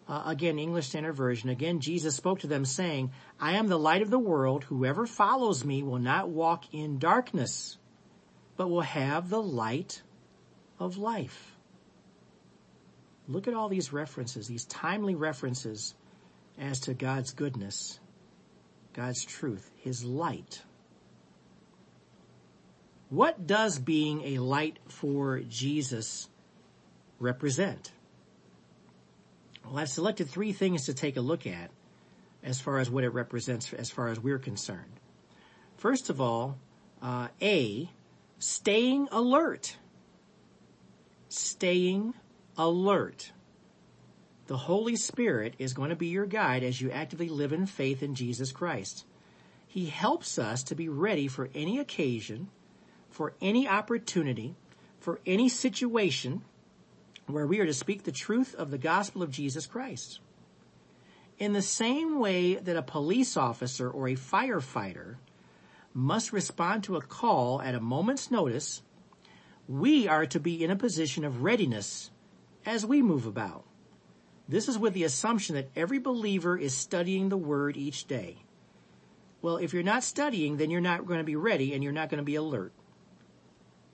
Uh, 0.06 0.22
again, 0.24 0.58
English 0.58 0.88
Standard 0.88 1.12
Version. 1.12 1.50
Again, 1.50 1.80
Jesus 1.80 2.16
spoke 2.16 2.40
to 2.40 2.46
them 2.46 2.64
saying, 2.64 3.10
I 3.38 3.56
am 3.56 3.66
the 3.66 3.78
light 3.78 4.00
of 4.00 4.08
the 4.08 4.18
world. 4.18 4.64
Whoever 4.64 5.06
follows 5.06 5.66
me 5.66 5.82
will 5.82 5.98
not 5.98 6.30
walk 6.30 6.72
in 6.72 6.98
darkness, 6.98 7.76
but 8.56 8.70
will 8.70 8.80
have 8.80 9.28
the 9.28 9.42
light 9.42 10.02
of 10.78 10.96
life. 10.96 11.58
Look 13.26 13.46
at 13.46 13.52
all 13.52 13.68
these 13.68 13.92
references, 13.92 14.48
these 14.48 14.64
timely 14.64 15.14
references 15.14 15.94
as 16.58 16.80
to 16.80 16.94
God's 16.94 17.32
goodness, 17.32 18.00
God's 18.92 19.24
truth, 19.24 19.70
His 19.76 20.04
light. 20.04 20.62
What 23.10 23.46
does 23.46 23.78
being 23.78 24.22
a 24.22 24.38
light 24.38 24.78
for 24.88 25.40
Jesus 25.40 26.28
represent? 27.18 27.92
Well, 29.64 29.78
I've 29.78 29.88
selected 29.88 30.28
three 30.28 30.52
things 30.52 30.86
to 30.86 30.94
take 30.94 31.16
a 31.16 31.20
look 31.20 31.46
at 31.46 31.70
as 32.42 32.60
far 32.60 32.78
as 32.78 32.90
what 32.90 33.04
it 33.04 33.10
represents 33.10 33.72
as 33.72 33.90
far 33.90 34.08
as 34.08 34.20
we're 34.20 34.38
concerned. 34.38 35.00
First 35.76 36.10
of 36.10 36.20
all, 36.20 36.58
uh, 37.02 37.28
A, 37.40 37.90
staying 38.38 39.08
alert. 39.10 39.76
Staying 41.28 42.14
alert. 42.56 43.32
The 44.48 44.56
Holy 44.56 44.96
Spirit 44.96 45.56
is 45.58 45.74
going 45.74 45.90
to 45.90 45.96
be 45.96 46.06
your 46.06 46.24
guide 46.24 46.62
as 46.62 46.80
you 46.80 46.90
actively 46.90 47.28
live 47.28 47.52
in 47.52 47.66
faith 47.66 48.02
in 48.02 48.14
Jesus 48.14 48.50
Christ. 48.50 49.04
He 49.66 49.86
helps 49.86 50.38
us 50.38 50.62
to 50.64 50.74
be 50.74 50.88
ready 50.88 51.28
for 51.28 51.50
any 51.54 51.78
occasion, 51.78 52.48
for 53.10 53.34
any 53.42 53.68
opportunity, 53.68 54.56
for 55.00 55.20
any 55.26 55.50
situation 55.50 56.40
where 57.26 57.46
we 57.46 57.60
are 57.60 57.66
to 57.66 57.74
speak 57.74 58.04
the 58.04 58.10
truth 58.10 58.54
of 58.54 58.70
the 58.70 58.78
gospel 58.78 59.22
of 59.22 59.30
Jesus 59.30 59.66
Christ. 59.66 60.20
In 61.38 61.52
the 61.52 61.60
same 61.60 62.18
way 62.18 62.54
that 62.54 62.74
a 62.74 62.82
police 62.82 63.36
officer 63.36 63.90
or 63.90 64.08
a 64.08 64.14
firefighter 64.14 65.16
must 65.92 66.32
respond 66.32 66.84
to 66.84 66.96
a 66.96 67.02
call 67.02 67.60
at 67.60 67.74
a 67.74 67.80
moment's 67.80 68.30
notice, 68.30 68.80
we 69.68 70.08
are 70.08 70.24
to 70.24 70.40
be 70.40 70.64
in 70.64 70.70
a 70.70 70.76
position 70.76 71.26
of 71.26 71.42
readiness 71.42 72.10
as 72.64 72.86
we 72.86 73.02
move 73.02 73.26
about. 73.26 73.66
This 74.48 74.66
is 74.68 74.78
with 74.78 74.94
the 74.94 75.04
assumption 75.04 75.56
that 75.56 75.70
every 75.76 75.98
believer 75.98 76.56
is 76.56 76.74
studying 76.74 77.28
the 77.28 77.36
word 77.36 77.76
each 77.76 78.06
day. 78.06 78.38
Well, 79.42 79.58
if 79.58 79.74
you're 79.74 79.82
not 79.82 80.02
studying, 80.02 80.56
then 80.56 80.70
you're 80.70 80.80
not 80.80 81.06
going 81.06 81.18
to 81.18 81.24
be 81.24 81.36
ready 81.36 81.74
and 81.74 81.84
you're 81.84 81.92
not 81.92 82.08
going 82.08 82.18
to 82.18 82.24
be 82.24 82.36
alert. 82.36 82.72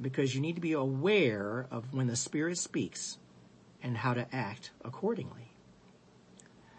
Because 0.00 0.34
you 0.34 0.40
need 0.40 0.54
to 0.54 0.60
be 0.60 0.72
aware 0.72 1.66
of 1.70 1.92
when 1.92 2.06
the 2.06 2.16
Spirit 2.16 2.56
speaks 2.58 3.18
and 3.82 3.96
how 3.96 4.14
to 4.14 4.26
act 4.34 4.70
accordingly. 4.84 5.52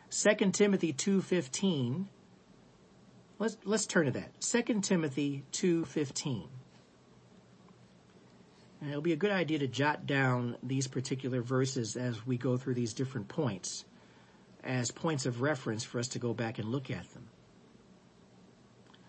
2 0.09 0.51
Timothy 0.51 0.93
2.15. 0.93 2.05
Let's, 3.37 3.57
let's 3.65 3.85
turn 3.85 4.05
to 4.05 4.11
that. 4.11 4.39
2 4.39 4.79
Timothy 4.81 5.43
2.15. 5.51 6.47
And 8.85 8.91
it'll 8.91 9.01
be 9.01 9.13
a 9.13 9.17
good 9.17 9.31
idea 9.31 9.57
to 9.57 9.67
jot 9.67 10.05
down 10.05 10.57
these 10.61 10.87
particular 10.87 11.41
verses 11.41 11.95
as 11.95 12.23
we 12.23 12.37
go 12.37 12.55
through 12.55 12.75
these 12.75 12.93
different 12.93 13.27
points 13.27 13.83
as 14.63 14.91
points 14.91 15.25
of 15.25 15.41
reference 15.41 15.83
for 15.83 15.97
us 15.97 16.09
to 16.09 16.19
go 16.19 16.35
back 16.35 16.59
and 16.59 16.69
look 16.69 16.91
at 16.91 17.11
them. 17.11 17.27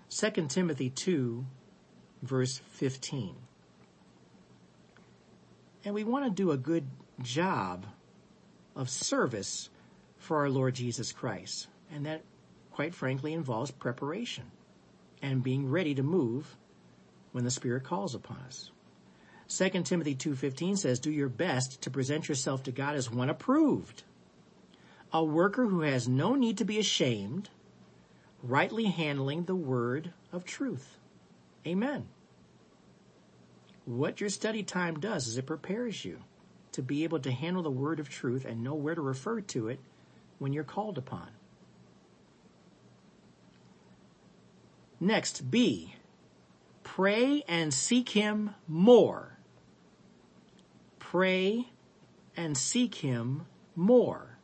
2 0.08 0.46
Timothy 0.46 0.88
2 0.88 1.44
verse 2.22 2.62
15. 2.70 3.36
And 5.84 5.94
we 5.94 6.04
want 6.04 6.24
to 6.24 6.30
do 6.30 6.52
a 6.52 6.56
good 6.56 6.86
job 7.20 7.84
of 8.74 8.88
service 8.88 9.68
for 10.16 10.38
our 10.38 10.48
Lord 10.48 10.74
Jesus 10.74 11.12
Christ. 11.12 11.68
And 11.92 12.06
that 12.06 12.22
quite 12.70 12.94
frankly 12.94 13.34
involves 13.34 13.72
preparation 13.72 14.44
and 15.20 15.42
being 15.42 15.68
ready 15.68 15.94
to 15.96 16.02
move 16.02 16.56
when 17.32 17.44
the 17.44 17.50
Spirit 17.50 17.84
calls 17.84 18.14
upon 18.14 18.38
us. 18.46 18.70
2 19.48 19.68
Timothy 19.82 20.14
2.15 20.14 20.76
says, 20.76 20.98
do 20.98 21.10
your 21.10 21.28
best 21.28 21.82
to 21.82 21.90
present 21.90 22.28
yourself 22.28 22.64
to 22.64 22.72
God 22.72 22.96
as 22.96 23.10
one 23.10 23.30
approved, 23.30 24.02
a 25.12 25.24
worker 25.24 25.66
who 25.66 25.82
has 25.82 26.08
no 26.08 26.34
need 26.34 26.58
to 26.58 26.64
be 26.64 26.78
ashamed, 26.78 27.48
rightly 28.42 28.86
handling 28.86 29.44
the 29.44 29.54
word 29.54 30.12
of 30.32 30.44
truth. 30.44 30.98
Amen. 31.64 32.08
What 33.84 34.20
your 34.20 34.30
study 34.30 34.64
time 34.64 34.98
does 34.98 35.28
is 35.28 35.38
it 35.38 35.46
prepares 35.46 36.04
you 36.04 36.18
to 36.72 36.82
be 36.82 37.04
able 37.04 37.20
to 37.20 37.30
handle 37.30 37.62
the 37.62 37.70
word 37.70 38.00
of 38.00 38.08
truth 38.08 38.44
and 38.44 38.64
know 38.64 38.74
where 38.74 38.96
to 38.96 39.00
refer 39.00 39.40
to 39.40 39.68
it 39.68 39.78
when 40.38 40.52
you're 40.52 40.64
called 40.64 40.98
upon. 40.98 41.28
Next, 44.98 45.50
B. 45.50 45.94
Pray 46.82 47.44
and 47.46 47.72
seek 47.72 48.08
Him 48.10 48.54
more 48.66 49.35
pray 51.10 51.68
and 52.36 52.58
seek 52.58 52.96
Him 52.96 53.46
more. 53.76 54.38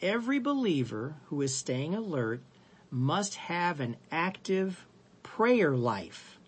Every 0.00 0.38
believer 0.38 1.16
who 1.26 1.42
is 1.42 1.54
staying 1.54 1.94
alert 1.94 2.40
must 2.90 3.34
have 3.34 3.78
an 3.80 3.96
active 4.10 4.86
prayer 5.22 5.76
life. 5.76 6.38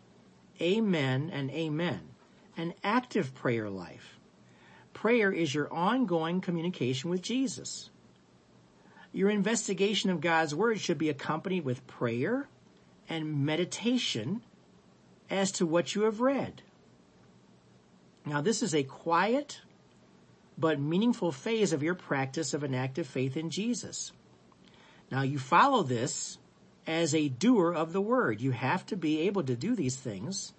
Amen 0.61 1.31
and 1.33 1.51
amen. 1.51 2.01
An 2.57 2.72
active 2.83 3.35
prayer 3.35 3.68
life. 3.68 4.18
Prayer 4.94 5.31
is 5.31 5.55
your 5.55 5.72
ongoing 5.72 6.40
communication 6.40 7.11
with 7.11 7.20
Jesus. 7.20 7.90
Your 9.12 9.29
investigation 9.29 10.09
of 10.09 10.22
God's 10.22 10.55
Word 10.55 10.81
should 10.81 10.98
be 10.98 11.11
accompanied 11.11 11.64
with 11.64 11.87
prayer 11.87 12.48
and 13.07 13.44
meditation 13.44 14.40
as 15.29 15.53
to 15.53 15.66
what 15.66 15.94
you 15.94 16.03
have 16.03 16.20
read. 16.20 16.62
Now 18.28 18.42
this 18.42 18.62
is 18.62 18.74
a 18.74 18.82
quiet 18.82 19.60
but 20.58 20.78
meaningful 20.78 21.32
phase 21.32 21.72
of 21.72 21.82
your 21.82 21.94
practice 21.94 22.52
of 22.52 22.62
an 22.62 22.74
active 22.74 23.06
faith 23.06 23.36
in 23.36 23.48
Jesus. 23.48 24.12
Now 25.10 25.22
you 25.22 25.38
follow 25.38 25.82
this 25.82 26.36
as 26.86 27.14
a 27.14 27.28
doer 27.28 27.72
of 27.72 27.92
the 27.92 28.02
word. 28.02 28.42
You 28.42 28.50
have 28.50 28.84
to 28.86 28.96
be 28.96 29.20
able 29.20 29.44
to 29.44 29.56
do 29.56 29.74
these 29.74 29.96
things 29.96 30.52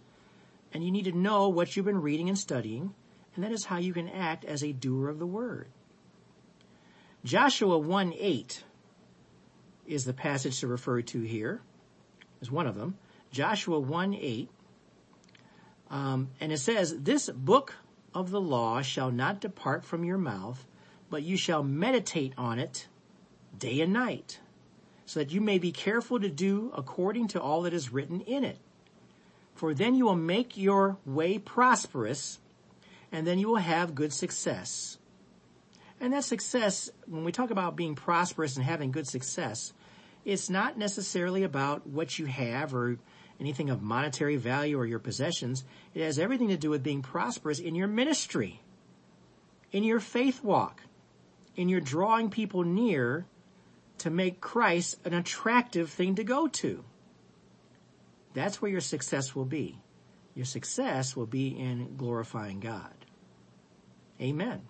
and 0.73 0.83
you 0.83 0.91
need 0.91 1.05
to 1.05 1.11
know 1.11 1.49
what 1.49 1.75
you've 1.75 1.85
been 1.85 2.01
reading 2.01 2.27
and 2.27 2.37
studying 2.37 2.95
and 3.35 3.43
that 3.43 3.51
is 3.51 3.65
how 3.65 3.77
you 3.77 3.93
can 3.93 4.09
act 4.09 4.45
as 4.45 4.63
a 4.63 4.73
doer 4.73 5.07
of 5.07 5.19
the 5.19 5.27
word. 5.27 5.67
Joshua 7.23 7.77
1 7.77 8.13
8 8.17 8.63
is 9.85 10.05
the 10.05 10.13
passage 10.13 10.59
to 10.61 10.67
refer 10.67 11.01
to 11.01 11.21
here, 11.21 11.61
is 12.41 12.49
one 12.49 12.65
of 12.65 12.75
them. 12.75 12.97
Joshua 13.31 13.79
1 13.79 14.15
8. 14.15 14.49
Um, 15.89 16.29
and 16.39 16.51
it 16.51 16.59
says, 16.59 16.95
This 16.99 17.29
book 17.29 17.75
of 18.13 18.31
the 18.31 18.41
law 18.41 18.81
shall 18.81 19.11
not 19.11 19.41
depart 19.41 19.85
from 19.85 20.03
your 20.03 20.17
mouth, 20.17 20.65
but 21.09 21.23
you 21.23 21.37
shall 21.37 21.63
meditate 21.63 22.33
on 22.37 22.59
it 22.59 22.87
day 23.57 23.81
and 23.81 23.91
night, 23.91 24.39
so 25.05 25.19
that 25.19 25.31
you 25.31 25.41
may 25.41 25.57
be 25.57 25.71
careful 25.71 26.19
to 26.19 26.29
do 26.29 26.71
according 26.75 27.27
to 27.29 27.41
all 27.41 27.63
that 27.63 27.73
is 27.73 27.91
written 27.91 28.21
in 28.21 28.43
it. 28.43 28.59
For 29.55 29.73
then 29.73 29.95
you 29.95 30.05
will 30.05 30.15
make 30.15 30.55
your 30.55 30.97
way 31.05 31.37
prosperous, 31.37 32.39
and 33.11 33.25
then 33.25 33.39
you 33.39 33.47
will 33.47 33.55
have 33.57 33.95
good 33.95 34.13
success. 34.13 34.97
And 35.99 36.13
that 36.13 36.23
success, 36.23 36.89
when 37.07 37.25
we 37.25 37.31
talk 37.31 37.49
about 37.49 37.75
being 37.75 37.95
prosperous 37.95 38.55
and 38.55 38.65
having 38.65 38.91
good 38.91 39.07
success, 39.07 39.73
it's 40.23 40.49
not 40.49 40.77
necessarily 40.77 41.43
about 41.43 41.87
what 41.87 42.17
you 42.17 42.25
have 42.25 42.73
or 42.73 42.99
anything 43.39 43.69
of 43.69 43.81
monetary 43.81 44.35
value 44.35 44.77
or 44.77 44.85
your 44.85 44.99
possessions. 44.99 45.63
It 45.93 46.03
has 46.03 46.19
everything 46.19 46.49
to 46.49 46.57
do 46.57 46.69
with 46.69 46.83
being 46.83 47.01
prosperous 47.01 47.59
in 47.59 47.75
your 47.75 47.87
ministry, 47.87 48.61
in 49.71 49.83
your 49.83 49.99
faith 49.99 50.43
walk, 50.43 50.81
in 51.55 51.69
your 51.69 51.81
drawing 51.81 52.29
people 52.29 52.63
near 52.63 53.25
to 53.99 54.09
make 54.09 54.41
Christ 54.41 54.97
an 55.05 55.13
attractive 55.13 55.89
thing 55.89 56.15
to 56.15 56.23
go 56.23 56.47
to. 56.47 56.83
That's 58.33 58.61
where 58.61 58.71
your 58.71 58.81
success 58.81 59.35
will 59.35 59.45
be. 59.45 59.79
Your 60.35 60.45
success 60.45 61.15
will 61.15 61.25
be 61.25 61.47
in 61.47 61.97
glorifying 61.97 62.59
God. 62.59 62.93
Amen. 64.21 64.61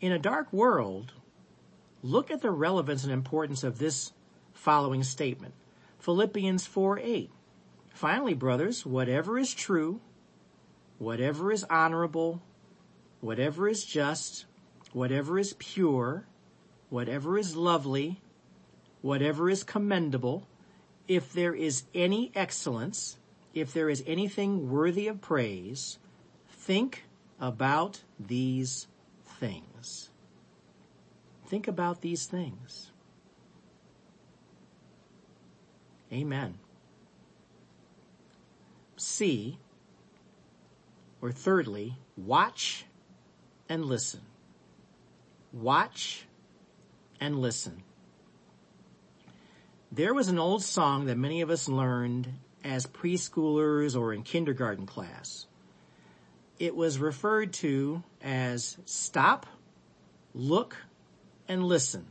In 0.00 0.12
a 0.12 0.18
dark 0.18 0.52
world, 0.52 1.12
look 2.02 2.30
at 2.30 2.40
the 2.40 2.50
relevance 2.50 3.02
and 3.02 3.12
importance 3.12 3.64
of 3.64 3.78
this 3.78 4.12
following 4.52 5.02
statement. 5.02 5.54
Philippians 5.98 6.66
4 6.66 6.98
8. 7.00 7.30
Finally, 7.90 8.34
brothers, 8.34 8.86
whatever 8.86 9.38
is 9.38 9.52
true, 9.52 10.00
whatever 10.98 11.50
is 11.50 11.64
honorable, 11.64 12.42
whatever 13.20 13.68
is 13.68 13.84
just, 13.84 14.46
whatever 14.92 15.38
is 15.38 15.54
pure, 15.54 16.26
whatever 16.90 17.36
is 17.36 17.56
lovely, 17.56 18.20
whatever 19.02 19.50
is 19.50 19.64
commendable, 19.64 20.46
if 21.06 21.32
there 21.32 21.54
is 21.54 21.84
any 21.94 22.30
excellence, 22.34 23.18
if 23.54 23.72
there 23.72 23.88
is 23.88 24.04
anything 24.06 24.70
worthy 24.70 25.08
of 25.08 25.20
praise, 25.20 25.98
think 26.48 27.04
about 27.40 28.02
these 28.18 28.86
things. 29.24 30.10
Think 31.46 31.66
about 31.66 32.02
these 32.02 32.26
things. 32.26 32.92
Amen. 36.12 36.58
C, 38.96 39.58
or 41.20 41.30
thirdly, 41.30 41.96
watch 42.16 42.86
and 43.68 43.84
listen. 43.84 44.20
Watch 45.52 46.26
and 47.20 47.38
listen. 47.40 47.82
There 49.90 50.14
was 50.14 50.28
an 50.28 50.38
old 50.38 50.62
song 50.62 51.06
that 51.06 51.16
many 51.16 51.40
of 51.40 51.50
us 51.50 51.68
learned 51.68 52.28
as 52.64 52.86
preschoolers 52.86 53.98
or 53.98 54.12
in 54.12 54.22
kindergarten 54.22 54.86
class. 54.86 55.46
It 56.58 56.74
was 56.74 56.98
referred 56.98 57.52
to 57.54 58.02
as 58.22 58.76
stop, 58.84 59.46
look, 60.34 60.76
and 61.46 61.64
listen. 61.64 62.06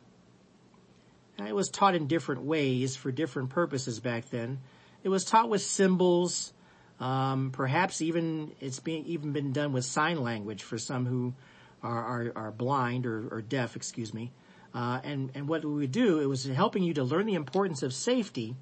It 1.46 1.56
was 1.56 1.70
taught 1.70 1.94
in 1.94 2.08
different 2.08 2.44
ways 2.44 2.96
for 2.96 3.12
different 3.12 3.50
purposes 3.50 4.00
back 4.00 4.30
then. 4.30 4.60
It 5.04 5.10
was 5.10 5.24
taught 5.24 5.50
with 5.50 5.62
symbols. 5.62 6.52
Um, 7.00 7.52
perhaps 7.52 8.02
even 8.02 8.54
it's 8.60 8.80
being 8.80 9.06
even 9.06 9.34
been 9.34 9.54
done 9.54 9.72
with 9.72 9.86
sign 9.86 10.22
language 10.22 10.64
for 10.64 10.80
some 10.80 11.06
who 11.06 11.36
are 11.84 12.04
are, 12.04 12.32
are 12.36 12.52
blind 12.52 13.06
or, 13.06 13.28
or, 13.30 13.42
deaf. 13.42 13.76
Excuse 13.76 14.16
me. 14.16 14.32
Uh, 14.74 15.00
and 15.04 15.32
and 15.36 15.48
what 15.48 15.64
we 15.64 15.74
would 15.74 15.92
do 15.92 16.20
it 16.20 16.26
was 16.26 16.46
helping 16.46 16.82
you 16.82 16.96
to 16.96 17.04
learn 17.04 17.28
the 17.28 17.36
importance 17.36 17.84
of 17.84 17.94
safety 17.94 18.56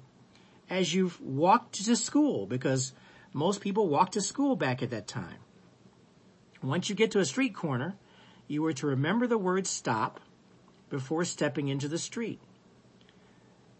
as 0.68 0.92
you 0.92 1.10
walked 1.20 1.84
to 1.84 1.96
school 1.96 2.46
because 2.46 2.92
most 3.32 3.62
people 3.62 3.88
walked 3.88 4.12
to 4.12 4.20
school 4.20 4.54
back 4.54 4.82
at 4.82 4.90
that 4.90 5.06
time. 5.06 5.38
Once 6.62 6.90
you 6.90 6.94
get 6.94 7.10
to 7.12 7.20
a 7.20 7.24
street 7.24 7.54
corner, 7.54 7.96
you 8.48 8.60
were 8.60 8.72
to 8.74 8.86
remember 8.86 9.26
the 9.26 9.38
word 9.38 9.66
stop 9.66 10.20
before 10.90 11.24
stepping 11.24 11.68
into 11.68 11.88
the 11.88 11.98
street 11.98 12.40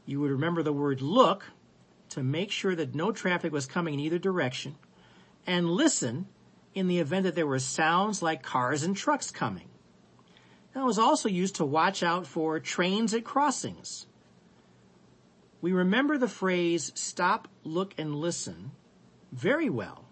you 0.06 0.20
would 0.20 0.30
remember 0.30 0.62
the 0.62 0.72
word 0.72 1.02
look 1.02 1.44
to 2.10 2.22
make 2.22 2.50
sure 2.50 2.74
that 2.74 2.94
no 2.94 3.12
traffic 3.12 3.52
was 3.52 3.66
coming 3.66 3.94
in 3.94 4.00
either 4.00 4.18
direction 4.18 4.76
and 5.46 5.68
listen 5.68 6.26
in 6.74 6.88
the 6.88 6.98
event 6.98 7.24
that 7.24 7.34
there 7.34 7.46
were 7.46 7.58
sounds 7.58 8.22
like 8.22 8.42
cars 8.42 8.82
and 8.82 8.96
trucks 8.96 9.30
coming. 9.30 9.68
That 10.74 10.84
was 10.84 10.98
also 10.98 11.28
used 11.28 11.56
to 11.56 11.64
watch 11.64 12.02
out 12.02 12.26
for 12.26 12.60
trains 12.60 13.14
at 13.14 13.24
crossings. 13.24 14.06
We 15.60 15.72
remember 15.72 16.18
the 16.18 16.28
phrase 16.28 16.92
stop, 16.94 17.48
look, 17.64 17.94
and 17.98 18.14
listen 18.14 18.72
very 19.32 19.70
well. 19.70 20.04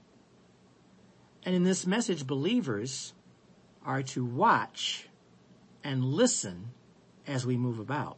And 1.45 1.55
in 1.55 1.65
this 1.65 1.87
message, 1.87 2.27
believers 2.27 3.13
are 3.85 4.03
to 4.03 4.25
watch 4.25 5.09
and 5.85 6.03
listen 6.05 6.71
as 7.27 7.45
we 7.45 7.57
move 7.57 7.79
about. 7.79 8.17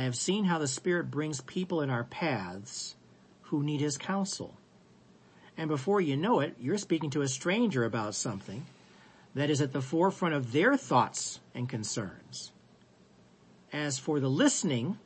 I 0.00 0.04
have 0.04 0.16
seen 0.16 0.46
how 0.46 0.58
the 0.58 0.66
Spirit 0.66 1.10
brings 1.10 1.42
people 1.42 1.82
in 1.82 1.90
our 1.90 2.04
paths 2.04 2.96
who 3.42 3.62
need 3.62 3.82
His 3.82 3.98
counsel. 3.98 4.56
And 5.58 5.68
before 5.68 6.00
you 6.00 6.16
know 6.16 6.40
it, 6.40 6.56
you're 6.58 6.78
speaking 6.78 7.10
to 7.10 7.20
a 7.20 7.28
stranger 7.28 7.84
about 7.84 8.14
something 8.14 8.64
that 9.34 9.50
is 9.50 9.60
at 9.60 9.74
the 9.74 9.82
forefront 9.82 10.34
of 10.34 10.52
their 10.52 10.78
thoughts 10.78 11.40
and 11.54 11.68
concerns. 11.68 12.50
As 13.74 13.98
for 13.98 14.20
the 14.20 14.30
listening, 14.30 14.98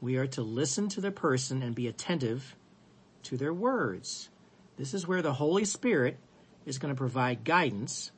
we 0.00 0.16
are 0.16 0.28
to 0.28 0.40
listen 0.40 0.88
to 0.88 1.02
the 1.02 1.12
person 1.12 1.62
and 1.62 1.74
be 1.74 1.86
attentive 1.86 2.56
to 3.24 3.36
their 3.36 3.52
words. 3.52 4.30
This 4.78 4.94
is 4.94 5.06
where 5.06 5.20
the 5.20 5.34
Holy 5.34 5.66
Spirit 5.66 6.16
is 6.64 6.78
going 6.78 6.94
to 6.94 6.98
provide 6.98 7.44
guidance 7.44 8.10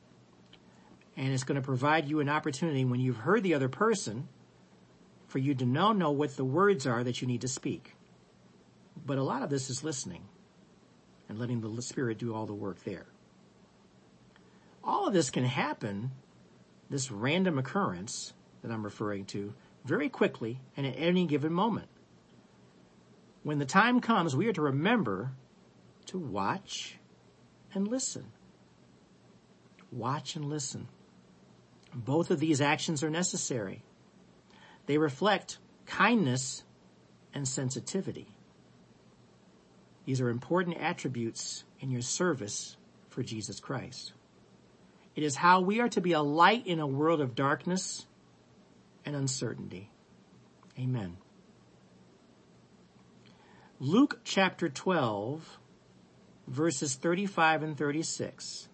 and 1.17 1.33
it's 1.33 1.43
going 1.43 1.59
to 1.59 1.65
provide 1.65 2.07
you 2.07 2.21
an 2.21 2.29
opportunity 2.29 2.85
when 2.85 3.01
you've 3.01 3.17
heard 3.17 3.43
the 3.43 3.55
other 3.55 3.67
person 3.67 4.29
for 5.27 5.39
you 5.39 5.53
to 5.55 5.65
now 5.65 5.93
know 5.93 6.11
what 6.11 6.35
the 6.35 6.45
words 6.45 6.87
are 6.87 7.03
that 7.03 7.21
you 7.21 7.27
need 7.27 7.41
to 7.41 7.47
speak. 7.47 7.95
But 9.05 9.17
a 9.17 9.23
lot 9.23 9.43
of 9.43 9.49
this 9.49 9.69
is 9.69 9.83
listening 9.83 10.23
and 11.29 11.37
letting 11.37 11.61
the 11.61 11.81
Spirit 11.81 12.17
do 12.17 12.33
all 12.33 12.45
the 12.45 12.53
work 12.53 12.83
there. 12.83 13.05
All 14.83 15.07
of 15.07 15.13
this 15.13 15.29
can 15.29 15.43
happen, 15.43 16.11
this 16.89 17.11
random 17.11 17.59
occurrence 17.59 18.33
that 18.61 18.71
I'm 18.71 18.83
referring 18.83 19.25
to, 19.25 19.53
very 19.83 20.09
quickly 20.09 20.59
and 20.75 20.85
at 20.85 20.95
any 20.97 21.25
given 21.25 21.51
moment. 21.51 21.89
When 23.43 23.59
the 23.59 23.65
time 23.65 23.99
comes, 24.01 24.35
we 24.35 24.47
are 24.47 24.53
to 24.53 24.61
remember 24.61 25.31
to 26.07 26.17
watch 26.17 26.97
and 27.73 27.87
listen. 27.87 28.31
Watch 29.91 30.35
and 30.35 30.45
listen. 30.45 30.87
Both 31.93 32.31
of 32.31 32.39
these 32.39 32.61
actions 32.61 33.03
are 33.03 33.09
necessary. 33.09 33.83
They 34.87 34.97
reflect 34.97 35.59
kindness 35.85 36.63
and 37.33 37.47
sensitivity. 37.47 38.27
These 40.05 40.21
are 40.21 40.29
important 40.29 40.77
attributes 40.77 41.65
in 41.79 41.91
your 41.91 42.01
service 42.01 42.77
for 43.09 43.21
Jesus 43.21 43.59
Christ. 43.59 44.13
It 45.15 45.23
is 45.23 45.35
how 45.35 45.61
we 45.61 45.81
are 45.81 45.89
to 45.89 46.01
be 46.01 46.13
a 46.13 46.21
light 46.21 46.65
in 46.65 46.79
a 46.79 46.87
world 46.87 47.21
of 47.21 47.35
darkness 47.35 48.05
and 49.05 49.15
uncertainty. 49.15 49.91
Amen. 50.79 51.17
Luke 53.79 54.21
chapter 54.23 54.69
12 54.69 55.59
verses 56.47 56.95
35 56.95 57.63
and 57.63 57.77
36. 57.77 58.69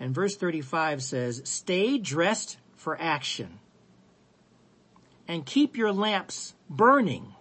And 0.00 0.12
verse 0.12 0.34
35 0.34 1.02
says, 1.02 1.42
stay 1.44 1.98
dressed 1.98 2.58
for 2.76 3.00
action 3.00 3.60
and 5.28 5.46
keep 5.46 5.76
your 5.76 5.92
lamps 5.92 6.54
burning 6.68 7.34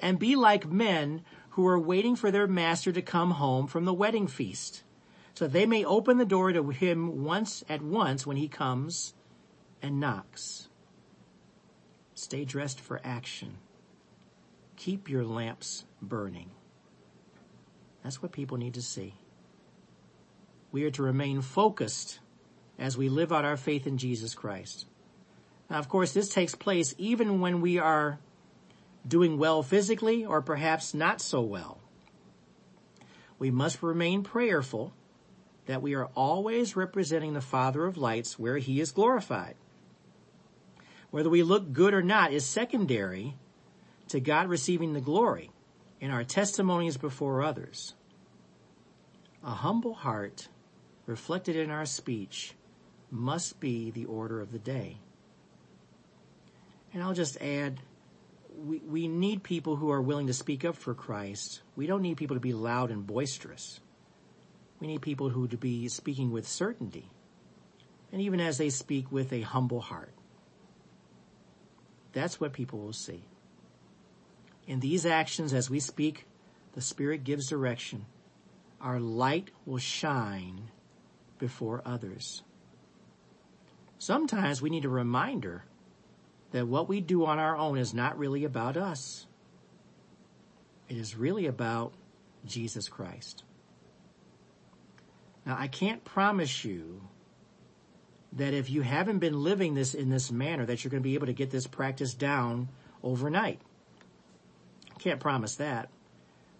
and 0.00 0.18
be 0.18 0.36
like 0.36 0.70
men 0.70 1.22
who 1.50 1.66
are 1.66 1.78
waiting 1.78 2.16
for 2.16 2.30
their 2.30 2.46
master 2.46 2.92
to 2.92 3.02
come 3.02 3.32
home 3.32 3.66
from 3.66 3.84
the 3.84 3.94
wedding 3.94 4.26
feast 4.26 4.82
so 5.34 5.46
they 5.46 5.66
may 5.66 5.84
open 5.84 6.18
the 6.18 6.24
door 6.24 6.52
to 6.52 6.68
him 6.70 7.24
once 7.24 7.64
at 7.68 7.82
once 7.82 8.26
when 8.26 8.36
he 8.36 8.48
comes 8.48 9.14
and 9.82 9.98
knocks. 9.98 10.68
Stay 12.14 12.44
dressed 12.44 12.80
for 12.80 13.00
action. 13.02 13.58
Keep 14.76 15.08
your 15.08 15.24
lamps 15.24 15.84
burning. 16.00 16.50
That's 18.02 18.22
what 18.22 18.32
people 18.32 18.56
need 18.56 18.74
to 18.74 18.82
see. 18.82 19.14
We 20.70 20.84
are 20.84 20.90
to 20.92 21.02
remain 21.02 21.40
focused 21.40 22.20
as 22.78 22.96
we 22.96 23.08
live 23.08 23.32
out 23.32 23.44
our 23.44 23.56
faith 23.56 23.86
in 23.86 23.98
Jesus 23.98 24.34
Christ. 24.34 24.86
Now, 25.70 25.78
of 25.78 25.88
course, 25.88 26.12
this 26.12 26.28
takes 26.28 26.54
place 26.54 26.94
even 26.98 27.40
when 27.40 27.60
we 27.60 27.78
are 27.78 28.18
doing 29.06 29.38
well 29.38 29.62
physically 29.62 30.24
or 30.24 30.40
perhaps 30.40 30.94
not 30.94 31.20
so 31.20 31.40
well. 31.40 31.80
We 33.38 33.50
must 33.50 33.82
remain 33.82 34.22
prayerful 34.22 34.92
that 35.66 35.82
we 35.82 35.94
are 35.94 36.06
always 36.14 36.76
representing 36.76 37.32
the 37.32 37.40
Father 37.40 37.86
of 37.86 37.96
lights 37.96 38.38
where 38.38 38.58
he 38.58 38.80
is 38.80 38.92
glorified. 38.92 39.56
Whether 41.10 41.30
we 41.30 41.42
look 41.42 41.72
good 41.72 41.94
or 41.94 42.02
not 42.02 42.32
is 42.32 42.44
secondary 42.44 43.36
to 44.08 44.20
God 44.20 44.48
receiving 44.48 44.92
the 44.92 45.00
glory 45.00 45.50
in 46.00 46.10
our 46.10 46.24
testimonies 46.24 46.96
before 46.96 47.42
others. 47.42 47.94
A 49.42 49.50
humble 49.50 49.94
heart 49.94 50.48
reflected 51.06 51.56
in 51.56 51.70
our 51.70 51.86
speech 51.86 52.54
must 53.10 53.60
be 53.60 53.90
the 53.90 54.04
order 54.04 54.40
of 54.40 54.52
the 54.52 54.58
day. 54.58 54.98
And 56.94 57.02
I'll 57.02 57.12
just 57.12 57.36
add, 57.42 57.80
we, 58.56 58.78
we 58.78 59.08
need 59.08 59.42
people 59.42 59.74
who 59.74 59.90
are 59.90 60.00
willing 60.00 60.28
to 60.28 60.32
speak 60.32 60.64
up 60.64 60.76
for 60.76 60.94
Christ. 60.94 61.60
We 61.74 61.88
don't 61.88 62.02
need 62.02 62.16
people 62.16 62.36
to 62.36 62.40
be 62.40 62.52
loud 62.52 62.92
and 62.92 63.04
boisterous. 63.04 63.80
We 64.78 64.86
need 64.86 65.02
people 65.02 65.28
who 65.28 65.48
to 65.48 65.56
be 65.56 65.88
speaking 65.88 66.30
with 66.30 66.46
certainty. 66.46 67.10
And 68.12 68.22
even 68.22 68.40
as 68.40 68.58
they 68.58 68.70
speak 68.70 69.10
with 69.10 69.32
a 69.32 69.40
humble 69.40 69.80
heart. 69.80 70.14
That's 72.12 72.40
what 72.40 72.52
people 72.52 72.78
will 72.78 72.92
see. 72.92 73.24
In 74.68 74.78
these 74.78 75.04
actions, 75.04 75.52
as 75.52 75.68
we 75.68 75.80
speak, 75.80 76.26
the 76.74 76.80
Spirit 76.80 77.24
gives 77.24 77.48
direction. 77.48 78.06
Our 78.80 79.00
light 79.00 79.50
will 79.66 79.78
shine 79.78 80.70
before 81.40 81.82
others. 81.84 82.42
Sometimes 83.98 84.62
we 84.62 84.70
need 84.70 84.84
a 84.84 84.88
reminder 84.88 85.64
that 86.54 86.68
what 86.68 86.88
we 86.88 87.00
do 87.00 87.26
on 87.26 87.40
our 87.40 87.56
own 87.56 87.76
is 87.76 87.92
not 87.92 88.16
really 88.16 88.44
about 88.44 88.76
us. 88.76 89.26
It 90.88 90.96
is 90.96 91.16
really 91.16 91.46
about 91.46 91.94
Jesus 92.46 92.88
Christ. 92.88 93.42
Now, 95.44 95.56
I 95.58 95.66
can't 95.66 96.04
promise 96.04 96.64
you 96.64 97.00
that 98.34 98.54
if 98.54 98.70
you 98.70 98.82
haven't 98.82 99.18
been 99.18 99.42
living 99.42 99.74
this 99.74 99.94
in 99.94 100.10
this 100.10 100.30
manner, 100.30 100.64
that 100.64 100.84
you're 100.84 100.92
going 100.92 101.02
to 101.02 101.08
be 101.08 101.14
able 101.14 101.26
to 101.26 101.32
get 101.32 101.50
this 101.50 101.66
practice 101.66 102.14
down 102.14 102.68
overnight. 103.02 103.60
I 104.94 104.98
can't 105.00 105.18
promise 105.18 105.56
that. 105.56 105.88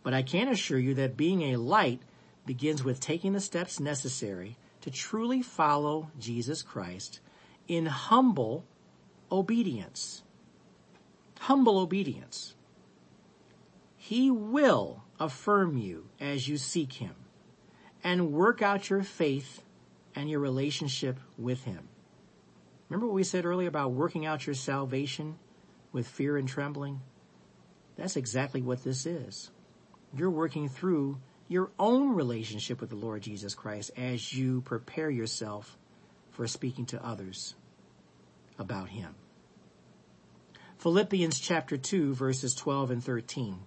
But 0.02 0.12
I 0.12 0.22
can 0.22 0.48
assure 0.48 0.78
you 0.78 0.94
that 0.94 1.16
being 1.16 1.42
a 1.42 1.56
light 1.56 2.02
begins 2.44 2.82
with 2.82 2.98
taking 2.98 3.32
the 3.32 3.40
steps 3.40 3.78
necessary 3.78 4.56
to 4.80 4.90
truly 4.90 5.40
follow 5.40 6.10
Jesus 6.18 6.62
Christ 6.62 7.20
in 7.68 7.86
humble 7.86 8.64
obedience. 9.34 10.22
Humble 11.40 11.78
obedience. 11.78 12.54
He 13.96 14.30
will 14.30 15.02
affirm 15.18 15.76
you 15.76 16.08
as 16.20 16.48
you 16.48 16.56
seek 16.56 16.94
him 16.94 17.14
and 18.02 18.32
work 18.32 18.62
out 18.62 18.90
your 18.90 19.02
faith 19.02 19.62
and 20.14 20.28
your 20.28 20.40
relationship 20.40 21.18
with 21.38 21.64
him. 21.64 21.88
Remember 22.88 23.06
what 23.06 23.14
we 23.14 23.24
said 23.24 23.44
earlier 23.44 23.68
about 23.68 23.92
working 23.92 24.26
out 24.26 24.46
your 24.46 24.54
salvation 24.54 25.38
with 25.92 26.06
fear 26.06 26.36
and 26.36 26.48
trembling? 26.48 27.00
That's 27.96 28.16
exactly 28.16 28.60
what 28.60 28.84
this 28.84 29.06
is. 29.06 29.50
You're 30.16 30.30
working 30.30 30.68
through 30.68 31.18
your 31.48 31.70
own 31.78 32.14
relationship 32.14 32.80
with 32.80 32.90
the 32.90 32.96
Lord 32.96 33.22
Jesus 33.22 33.54
Christ 33.54 33.90
as 33.96 34.32
you 34.32 34.60
prepare 34.62 35.10
yourself 35.10 35.76
for 36.30 36.46
speaking 36.46 36.86
to 36.86 37.04
others 37.04 37.54
about 38.58 38.88
him. 38.88 39.14
Philippians 40.84 41.40
chapter 41.40 41.78
2 41.78 42.12
verses 42.12 42.54
12 42.54 42.90
and 42.90 43.02
13. 43.02 43.58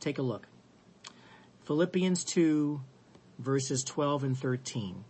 Take 0.00 0.16
a 0.16 0.22
look. 0.22 0.48
Philippians 1.66 2.24
2 2.24 2.80
verses 3.38 3.84
12 3.84 4.24
and 4.24 4.38
13. 4.38 5.04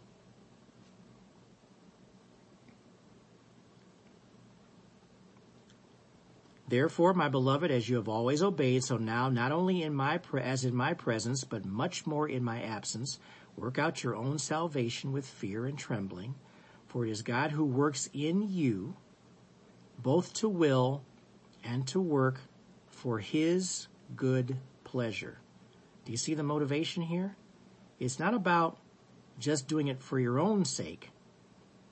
Therefore, 6.66 7.14
my 7.14 7.28
beloved, 7.28 7.70
as 7.70 7.88
you 7.88 7.94
have 7.94 8.08
always 8.08 8.42
obeyed, 8.42 8.82
so 8.82 8.96
now, 8.96 9.28
not 9.28 9.52
only 9.52 9.84
in 9.84 9.94
my 9.94 10.18
pre- 10.18 10.42
as 10.42 10.64
in 10.64 10.74
my 10.74 10.92
presence, 10.92 11.44
but 11.44 11.64
much 11.64 12.04
more 12.04 12.28
in 12.28 12.42
my 12.42 12.60
absence, 12.60 13.20
work 13.56 13.78
out 13.78 14.02
your 14.02 14.16
own 14.16 14.40
salvation 14.40 15.12
with 15.12 15.24
fear 15.24 15.66
and 15.66 15.78
trembling, 15.78 16.34
for 16.88 17.06
it 17.06 17.10
is 17.12 17.22
God 17.22 17.52
who 17.52 17.64
works 17.64 18.10
in 18.12 18.52
you, 18.52 18.96
both 20.02 20.34
to 20.34 20.48
will 20.48 21.04
and 21.64 21.86
to 21.88 22.00
work 22.00 22.40
for 22.88 23.18
His 23.18 23.88
good 24.16 24.56
pleasure. 24.84 25.38
Do 26.04 26.12
you 26.12 26.18
see 26.18 26.34
the 26.34 26.42
motivation 26.42 27.02
here? 27.02 27.36
It's 27.98 28.18
not 28.18 28.34
about 28.34 28.78
just 29.38 29.68
doing 29.68 29.88
it 29.88 30.02
for 30.02 30.18
your 30.18 30.38
own 30.38 30.64
sake, 30.64 31.10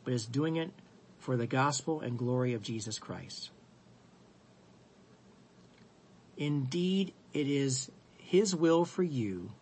but 0.05 0.15
it's 0.15 0.27
doing 0.27 0.57
it 0.57 0.71
for 1.19 1.37
the 1.37 1.47
gospel 1.47 2.01
and 2.01 2.19
glory 2.19 2.55
of 2.55 2.63
Jesus 2.63 2.99
Christ. 2.99 3.51
Indeed, 6.37 7.15
it 7.33 7.49
is 7.49 7.91
His 8.19 8.55
will 8.55 8.85
for 8.85 9.03
you 9.03 9.53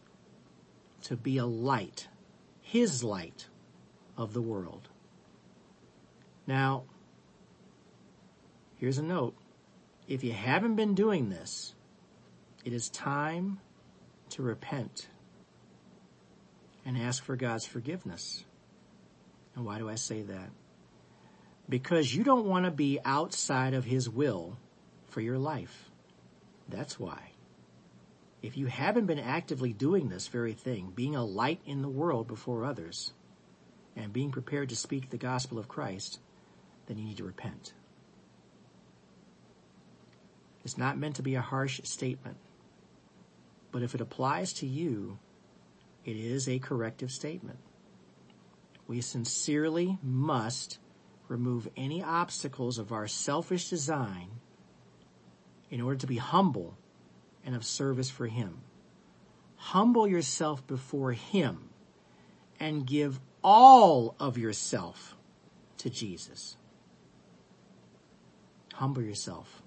to 1.03 1.17
be 1.17 1.39
a 1.39 1.47
light, 1.47 2.09
His 2.61 3.05
light 3.05 3.47
of 4.17 4.33
the 4.33 4.43
world. 4.43 4.89
Now, 6.47 6.85
here's 8.77 8.99
a 8.99 9.03
note. 9.03 9.35
If 10.07 10.23
you 10.23 10.33
haven't 10.33 10.77
been 10.77 10.95
doing 10.95 11.31
this, 11.31 11.75
it 12.65 12.73
is 12.73 12.89
time 12.91 13.61
to 14.31 14.43
repent 14.43 15.09
and 16.85 16.99
ask 16.99 17.23
for 17.25 17.37
God's 17.37 17.65
forgiveness. 17.65 18.45
And 19.55 19.65
why 19.65 19.79
do 19.79 19.89
I 19.89 19.95
say 19.95 20.23
that? 20.23 20.51
Because 21.69 22.15
you 22.15 22.25
don't 22.25 22.47
want 22.47 22.67
to 22.67 22.71
be 22.71 22.99
outside 23.05 23.73
of 23.73 23.85
His 23.85 24.09
will 24.09 24.59
for 25.09 25.21
your 25.21 25.39
life. 25.39 25.91
That's 26.69 26.99
why. 26.99 27.31
If 28.43 28.59
you 28.59 28.67
haven't 28.67 29.07
been 29.07 29.19
actively 29.19 29.73
doing 29.73 30.09
this 30.09 30.29
very 30.29 30.53
thing, 30.53 30.93
being 30.95 31.17
a 31.17 31.25
light 31.25 31.61
in 31.65 31.81
the 31.81 31.89
world 31.89 32.29
before 32.29 32.67
others, 32.67 33.13
and 33.97 34.13
being 34.13 34.31
prepared 34.31 34.69
to 34.69 34.77
speak 34.77 35.09
the 35.09 35.17
gospel 35.17 35.59
of 35.59 35.69
Christ, 35.69 36.19
then 36.87 36.99
you 36.99 37.05
need 37.05 37.17
to 37.19 37.25
repent. 37.25 37.73
It's 40.65 40.79
not 40.79 40.99
meant 40.99 41.17
to 41.17 41.23
be 41.23 41.35
a 41.35 41.43
harsh 41.43 41.81
statement, 41.85 42.39
but 43.71 43.83
if 43.83 43.95
it 43.95 44.01
applies 44.01 44.53
to 44.55 44.67
you, 44.67 45.19
it 46.05 46.17
is 46.17 46.49
a 46.49 46.59
corrective 46.59 47.11
statement. 47.11 47.59
We 48.87 49.01
sincerely 49.01 49.99
must 50.03 50.79
remove 51.29 51.69
any 51.77 52.03
obstacles 52.03 52.79
of 52.79 52.93
our 52.93 53.09
selfish 53.09 53.69
design 53.69 54.29
in 55.71 55.81
order 55.81 55.99
to 55.99 56.07
be 56.07 56.19
humble 56.19 56.77
and 57.45 57.55
of 57.55 57.65
service 57.65 58.11
for 58.11 58.27
Him. 58.27 58.59
Humble 59.57 60.07
yourself 60.07 60.67
before 60.67 61.13
Him 61.13 61.71
and 62.61 62.87
give 62.87 63.21
all 63.43 64.15
of 64.21 64.39
yourself 64.39 65.17
to 65.79 65.91
Jesus. 65.91 66.57
Humble 68.75 69.03
yourself. 69.03 69.64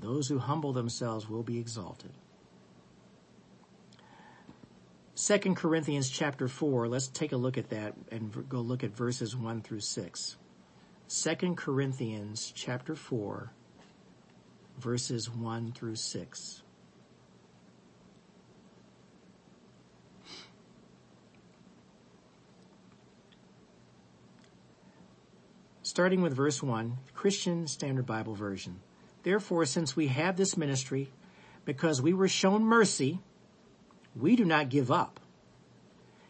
Those 0.00 0.28
who 0.28 0.38
humble 0.38 0.72
themselves 0.72 1.28
will 1.28 1.42
be 1.42 1.58
exalted. 1.58 2.12
2 5.16 5.38
Corinthians 5.54 6.08
chapter 6.08 6.46
4, 6.46 6.86
let's 6.86 7.08
take 7.08 7.32
a 7.32 7.36
look 7.36 7.58
at 7.58 7.70
that 7.70 7.94
and 8.12 8.48
go 8.48 8.60
look 8.60 8.84
at 8.84 8.96
verses 8.96 9.34
1 9.34 9.62
through 9.62 9.80
6. 9.80 10.36
2 11.08 11.54
Corinthians 11.56 12.52
chapter 12.54 12.94
4, 12.94 13.50
verses 14.78 15.28
1 15.28 15.72
through 15.72 15.96
6. 15.96 16.62
starting 25.82 26.20
with 26.20 26.32
verse 26.32 26.62
1, 26.62 26.96
Christian 27.12 27.66
Standard 27.66 28.06
Bible 28.06 28.34
Version. 28.34 28.78
Therefore, 29.28 29.66
since 29.66 29.94
we 29.94 30.06
have 30.06 30.38
this 30.38 30.56
ministry, 30.56 31.12
because 31.66 32.00
we 32.00 32.14
were 32.14 32.28
shown 32.28 32.64
mercy, 32.64 33.20
we 34.16 34.36
do 34.36 34.44
not 34.46 34.70
give 34.70 34.90
up. 34.90 35.20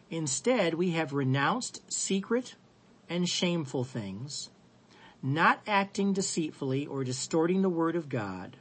Instead, 0.09 0.73
we 0.73 0.91
have 0.91 1.13
renounced 1.13 1.81
secret 1.89 2.55
and 3.07 3.25
shameful 3.25 3.85
things, 3.85 4.49
not 5.23 5.61
acting 5.65 6.11
deceitfully 6.11 6.85
or 6.87 7.05
distorting 7.05 7.61
the 7.61 7.69
word 7.69 7.95
of 7.95 8.09
God, 8.09 8.57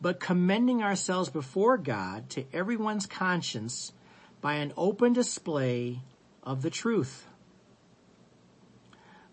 but 0.00 0.18
commending 0.18 0.82
ourselves 0.82 1.28
before 1.28 1.78
God 1.78 2.28
to 2.30 2.46
everyone's 2.52 3.06
conscience 3.06 3.92
by 4.40 4.54
an 4.54 4.72
open 4.76 5.12
display 5.12 6.00
of 6.42 6.62
the 6.62 6.70
truth. 6.70 7.24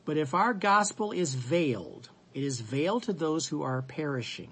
But 0.05 0.15
if 0.15 0.35
our 0.35 0.53
gospel 0.53 1.11
is 1.11 1.33
veiled, 1.33 2.11
it 2.37 2.43
is 2.43 2.61
veiled 2.61 3.01
to 3.01 3.13
those 3.13 3.47
who 3.47 3.63
are 3.63 3.81
perishing. 3.81 4.51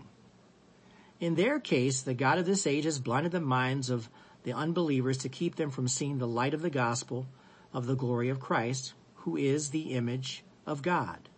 In 1.19 1.35
their 1.35 1.59
case, 1.59 2.01
the 2.01 2.15
God 2.15 2.39
of 2.39 2.47
this 2.47 2.65
age 2.65 2.83
has 2.85 2.97
blinded 2.97 3.31
the 3.31 3.39
minds 3.39 3.91
of 3.91 4.09
the 4.41 4.53
unbelievers 4.53 5.19
to 5.19 5.29
keep 5.29 5.55
them 5.55 5.69
from 5.69 5.87
seeing 5.87 6.17
the 6.17 6.27
light 6.27 6.55
of 6.55 6.63
the 6.63 6.71
gospel 6.71 7.27
of 7.71 7.85
the 7.85 7.95
glory 7.95 8.29
of 8.29 8.39
Christ, 8.39 8.95
who 9.17 9.37
is 9.37 9.69
the 9.69 9.93
image 9.93 10.43
of 10.65 10.81
God. 10.81 11.29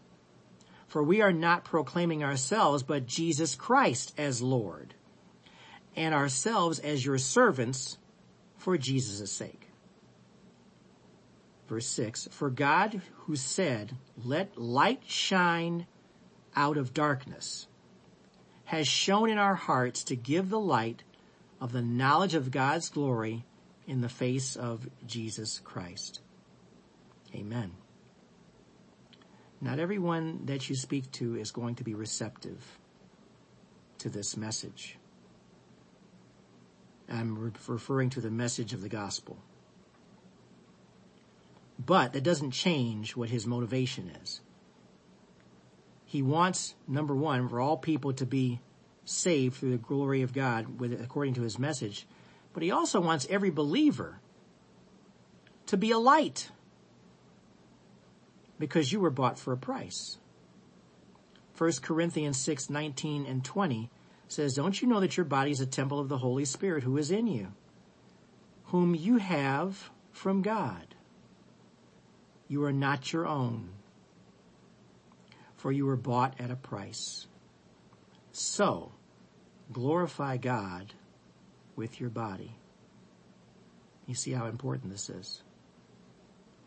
For 0.87 1.03
we 1.03 1.21
are 1.21 1.33
not 1.33 1.65
proclaiming 1.65 2.23
ourselves, 2.23 2.81
but 2.81 3.07
Jesus 3.07 3.53
Christ 3.53 4.13
as 4.17 4.41
Lord, 4.41 4.93
and 5.97 6.15
ourselves 6.15 6.79
as 6.79 7.05
your 7.05 7.17
servants 7.17 7.97
for 8.55 8.77
Jesus' 8.77 9.33
sake. 9.33 9.67
Verse 11.67 11.87
6, 11.87 12.29
For 12.31 12.49
God 12.49 13.01
who 13.25 13.35
said, 13.35 13.97
Let 14.23 14.57
light 14.57 15.01
shine 15.07 15.87
out 16.57 16.75
of 16.75 16.93
darkness, 16.93 17.67
has 18.65 18.87
shone 18.87 19.29
in 19.29 19.37
our 19.37 19.55
hearts 19.55 20.03
to 20.03 20.15
give 20.15 20.49
the 20.49 20.59
light 20.59 21.03
of 21.61 21.71
the 21.71 21.81
knowledge 21.81 22.33
of 22.33 22.51
God's 22.51 22.89
glory 22.89 23.45
in 23.87 24.01
the 24.01 24.09
face 24.09 24.57
of 24.57 24.89
Jesus 25.05 25.61
Christ. 25.63 26.19
Amen. 27.33 27.71
Not 29.61 29.79
everyone 29.79 30.45
that 30.45 30.69
you 30.69 30.75
speak 30.75 31.11
to 31.13 31.35
is 31.35 31.51
going 31.51 31.75
to 31.75 31.83
be 31.83 31.93
receptive 31.93 32.79
to 33.99 34.09
this 34.09 34.35
message. 34.35 34.97
I'm 37.09 37.53
referring 37.67 38.09
to 38.11 38.21
the 38.21 38.29
message 38.29 38.73
of 38.73 38.81
the 38.81 38.89
gospel. 38.89 39.37
But 41.79 42.13
that 42.13 42.23
doesn't 42.23 42.51
change 42.51 43.15
what 43.15 43.29
his 43.29 43.47
motivation 43.47 44.11
is. 44.21 44.41
He 46.07 46.21
wants, 46.21 46.73
number 46.87 47.13
one, 47.13 47.49
for 47.49 47.59
all 47.59 47.75
people 47.75 48.13
to 48.13 48.25
be 48.25 48.61
saved 49.03 49.57
through 49.57 49.71
the 49.71 49.77
glory 49.77 50.21
of 50.21 50.33
God 50.33 50.79
with, 50.79 50.99
according 50.99 51.33
to 51.35 51.41
his 51.41 51.59
message. 51.59 52.07
But 52.53 52.63
he 52.63 52.71
also 52.71 53.01
wants 53.01 53.27
every 53.29 53.49
believer 53.49 54.19
to 55.65 55.75
be 55.75 55.91
a 55.91 55.97
light 55.97 56.49
because 58.57 58.91
you 58.91 59.01
were 59.01 59.09
bought 59.09 59.37
for 59.37 59.51
a 59.51 59.57
price. 59.57 60.17
1 61.57 61.71
Corinthians 61.81 62.39
6, 62.39 62.69
19 62.69 63.25
and 63.25 63.43
20 63.43 63.89
says, 64.29 64.53
Don't 64.53 64.81
you 64.81 64.87
know 64.87 65.01
that 65.01 65.17
your 65.17 65.25
body 65.25 65.51
is 65.51 65.59
a 65.59 65.65
temple 65.65 65.99
of 65.99 66.07
the 66.07 66.19
Holy 66.19 66.45
Spirit 66.45 66.83
who 66.83 66.97
is 66.97 67.11
in 67.11 67.27
you, 67.27 67.47
whom 68.65 68.95
you 68.95 69.17
have 69.17 69.89
from 70.11 70.41
God? 70.41 70.95
You 72.47 72.63
are 72.63 72.73
not 72.73 73.11
your 73.11 73.27
own, 73.27 73.71
for 75.57 75.71
you 75.71 75.85
were 75.85 75.97
bought 75.97 76.39
at 76.39 76.51
a 76.51 76.55
price. 76.55 77.27
So, 78.31 78.91
glorify 79.73 80.37
God 80.37 80.93
with 81.75 81.99
your 81.99 82.09
body. 82.09 82.55
You 84.05 84.15
see 84.15 84.31
how 84.31 84.45
important 84.45 84.91
this 84.91 85.09
is. 85.09 85.41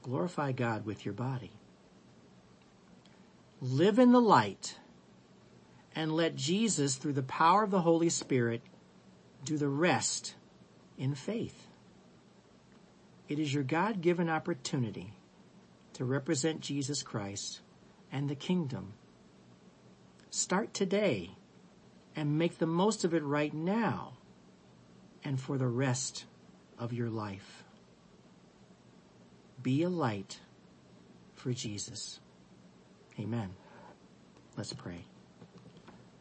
Glorify 0.02 0.52
God 0.52 0.84
with 0.84 1.04
your 1.04 1.14
body. 1.14 1.52
Live 3.60 3.98
in 3.98 4.12
the 4.12 4.20
light 4.20 4.76
and 5.94 6.12
let 6.12 6.36
Jesus, 6.36 6.96
through 6.96 7.12
the 7.14 7.22
power 7.22 7.62
of 7.62 7.70
the 7.70 7.80
Holy 7.82 8.08
Spirit, 8.08 8.62
do 9.44 9.56
the 9.56 9.68
rest 9.68 10.34
in 10.98 11.14
faith. 11.14 11.66
It 13.28 13.38
is 13.38 13.52
your 13.52 13.62
God 13.62 14.00
given 14.00 14.28
opportunity 14.28 15.12
to 15.94 16.04
represent 16.04 16.60
Jesus 16.60 17.02
Christ 17.02 17.60
and 18.12 18.28
the 18.28 18.34
kingdom. 18.34 18.94
Start 20.30 20.72
today 20.74 21.30
and 22.14 22.38
make 22.38 22.58
the 22.58 22.66
most 22.66 23.04
of 23.04 23.14
it 23.14 23.22
right 23.22 23.52
now 23.52 24.12
and 25.24 25.40
for 25.40 25.58
the 25.58 25.66
rest 25.66 26.24
of 26.78 26.92
your 26.92 27.10
life. 27.10 27.64
Be 29.62 29.82
a 29.82 29.88
light 29.88 30.40
for 31.34 31.52
Jesus. 31.52 32.20
Amen. 33.18 33.50
Let's 34.56 34.72
pray. 34.72 35.04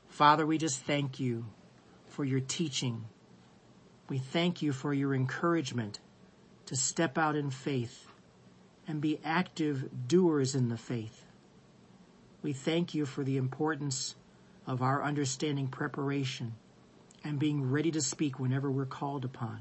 Father, 0.08 0.46
we 0.46 0.58
just 0.58 0.82
thank 0.82 1.20
you 1.20 1.46
for 2.08 2.26
your 2.26 2.42
teaching. 2.42 3.06
We 4.10 4.18
thank 4.18 4.62
you 4.62 4.74
for 4.74 4.94
your 4.94 5.14
encouragement 5.14 6.00
to 6.66 6.76
step 6.76 7.18
out 7.18 7.36
in 7.36 7.52
faith 7.52 8.08
and 8.88 9.00
be 9.00 9.20
active 9.24 10.08
doers 10.08 10.56
in 10.56 10.70
the 10.70 10.78
faith. 10.78 11.26
We 12.42 12.54
thank 12.54 12.94
you 12.94 13.06
for 13.06 13.24
the 13.24 13.38
importance 13.38 14.16
of 14.66 14.82
our 14.82 15.04
understanding 15.04 15.68
preparation 15.68 16.56
and 17.24 17.40
being 17.40 17.70
ready 17.70 17.92
to 17.92 18.02
speak 18.02 18.40
whenever 18.40 18.72
we're 18.72 18.86
called 18.86 19.26
upon. 19.26 19.60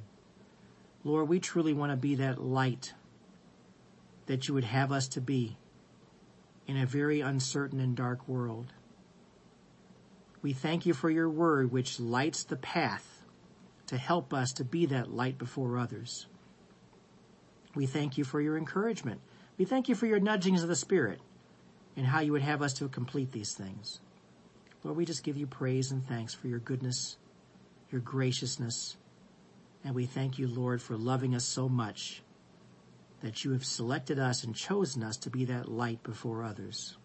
Lord, 1.02 1.28
we 1.28 1.40
truly 1.40 1.72
want 1.72 1.92
to 1.92 1.96
be 1.96 2.16
that 2.16 2.40
light 2.40 2.92
that 4.26 4.46
you 4.46 4.54
would 4.54 4.64
have 4.64 4.92
us 4.92 5.08
to 5.08 5.20
be 5.20 5.56
in 6.66 6.76
a 6.76 6.86
very 6.86 7.20
uncertain 7.20 7.80
and 7.80 7.96
dark 7.96 8.28
world. 8.28 8.72
We 10.42 10.52
thank 10.52 10.86
you 10.86 10.94
for 10.94 11.10
your 11.10 11.28
word 11.28 11.72
which 11.72 11.98
lights 11.98 12.44
the 12.44 12.56
path 12.56 13.22
to 13.86 13.96
help 13.96 14.32
us 14.32 14.52
to 14.52 14.64
be 14.64 14.86
that 14.86 15.10
light 15.10 15.38
before 15.38 15.78
others. 15.78 16.26
We 17.74 17.86
thank 17.86 18.18
you 18.18 18.24
for 18.24 18.40
your 18.40 18.56
encouragement. 18.56 19.20
We 19.56 19.64
thank 19.64 19.88
you 19.88 19.94
for 19.94 20.06
your 20.06 20.20
nudgings 20.20 20.62
of 20.62 20.68
the 20.68 20.76
Spirit 20.76 21.20
and 21.98 22.06
how 22.06 22.20
you 22.20 22.30
would 22.30 22.42
have 22.42 22.62
us 22.62 22.74
to 22.74 22.88
complete 22.88 23.32
these 23.32 23.54
things. 23.54 24.00
Lord, 24.84 24.96
we 24.96 25.04
just 25.04 25.24
give 25.24 25.36
you 25.36 25.48
praise 25.48 25.90
and 25.90 26.06
thanks 26.06 26.32
for 26.32 26.46
your 26.46 26.60
goodness, 26.60 27.16
your 27.90 28.00
graciousness, 28.00 28.96
and 29.84 29.96
we 29.96 30.06
thank 30.06 30.38
you, 30.38 30.46
Lord, 30.46 30.80
for 30.80 30.96
loving 30.96 31.34
us 31.34 31.44
so 31.44 31.68
much 31.68 32.22
that 33.20 33.44
you 33.44 33.50
have 33.50 33.64
selected 33.64 34.20
us 34.20 34.44
and 34.44 34.54
chosen 34.54 35.02
us 35.02 35.16
to 35.16 35.30
be 35.30 35.46
that 35.46 35.68
light 35.68 36.00
before 36.04 36.44
others. 36.44 36.96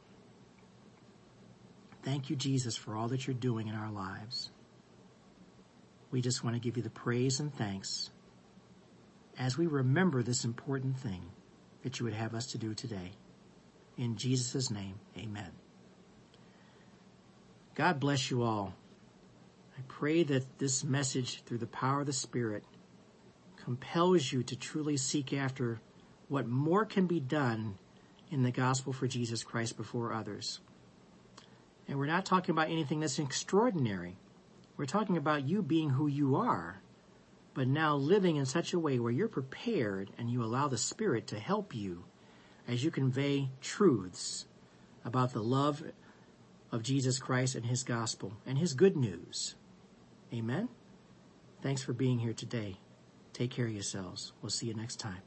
Thank 2.04 2.30
you, 2.30 2.36
Jesus, 2.36 2.76
for 2.76 2.96
all 2.96 3.08
that 3.08 3.26
you're 3.26 3.34
doing 3.34 3.70
in 3.70 3.76
our 3.76 3.92
lives. 3.92 4.52
We 6.12 6.22
just 6.22 6.44
want 6.44 6.56
to 6.56 6.60
give 6.60 6.78
you 6.78 6.84
the 6.84 6.92
praise 6.92 7.40
and 7.40 7.52
thanks 7.52 8.12
as 9.40 9.58
we 9.58 9.66
remember 9.66 10.22
this 10.22 10.46
important 10.46 11.00
thing 11.00 11.24
that 11.82 12.00
you 12.00 12.06
would 12.06 12.14
have 12.14 12.36
us 12.36 12.46
to 12.52 12.60
do 12.60 12.76
today. 12.76 13.14
In 13.98 14.16
Jesus' 14.16 14.72
name, 14.72 14.96
amen. 15.18 15.52
God 17.76 18.00
bless 18.00 18.32
you 18.32 18.44
all. 18.44 18.74
I 19.78 19.82
pray 19.88 20.24
that 20.24 20.60
this 20.60 20.84
message 20.84 21.44
through 21.44 21.58
the 21.60 21.68
power 21.68 22.02
of 22.02 22.06
the 22.06 22.14
Spirit 22.14 22.64
compels 23.64 24.32
you 24.32 24.44
to 24.44 24.56
truly 24.56 24.98
seek 24.98 25.34
after 25.34 25.80
what 26.28 26.48
more 26.48 26.86
can 26.86 27.08
be 27.08 27.20
done 27.20 27.78
in 28.30 28.44
the 28.44 28.52
gospel 28.52 28.94
for 28.94 29.08
Jesus 29.08 29.44
Christ 29.44 29.78
before 29.78 30.14
others. 30.14 30.60
And 31.88 32.00
we're 32.00 32.08
not 32.08 32.26
talking 32.26 32.52
about 32.52 32.70
anything 32.70 33.00
that's 33.00 33.20
extraordinary. 33.20 34.18
We're 34.78 34.86
talking 34.86 35.18
about 35.18 35.48
you 35.48 35.62
being 35.62 35.92
who 35.92 36.08
you 36.08 36.36
are, 36.36 36.82
but 37.54 37.68
now 37.68 37.96
living 37.96 38.38
in 38.38 38.46
such 38.46 38.74
a 38.74 38.80
way 38.80 39.00
where 39.00 39.12
you're 39.12 39.28
prepared 39.28 40.10
and 40.18 40.30
you 40.30 40.44
allow 40.44 40.68
the 40.68 40.78
Spirit 40.78 41.28
to 41.28 41.40
help 41.40 41.76
you 41.76 42.06
as 42.68 42.84
you 42.84 42.92
convey 42.92 43.50
truths 43.62 44.46
about 45.04 45.34
the 45.34 45.44
love 45.44 45.84
of 46.72 46.84
Jesus 46.84 47.20
Christ 47.20 47.56
and 47.56 47.66
his 47.66 47.84
gospel 47.84 48.34
and 48.46 48.58
his 48.58 48.74
good 48.74 48.96
news. 48.96 49.56
Amen. 50.34 50.70
Thanks 51.62 51.84
for 51.84 51.94
being 51.94 52.20
here 52.20 52.34
today. 52.34 52.78
Take 53.32 53.52
care 53.52 53.66
of 53.66 53.74
yourselves. 53.74 54.34
We'll 54.42 54.50
see 54.50 54.68
you 54.68 54.74
next 54.74 54.98
time. 54.98 55.22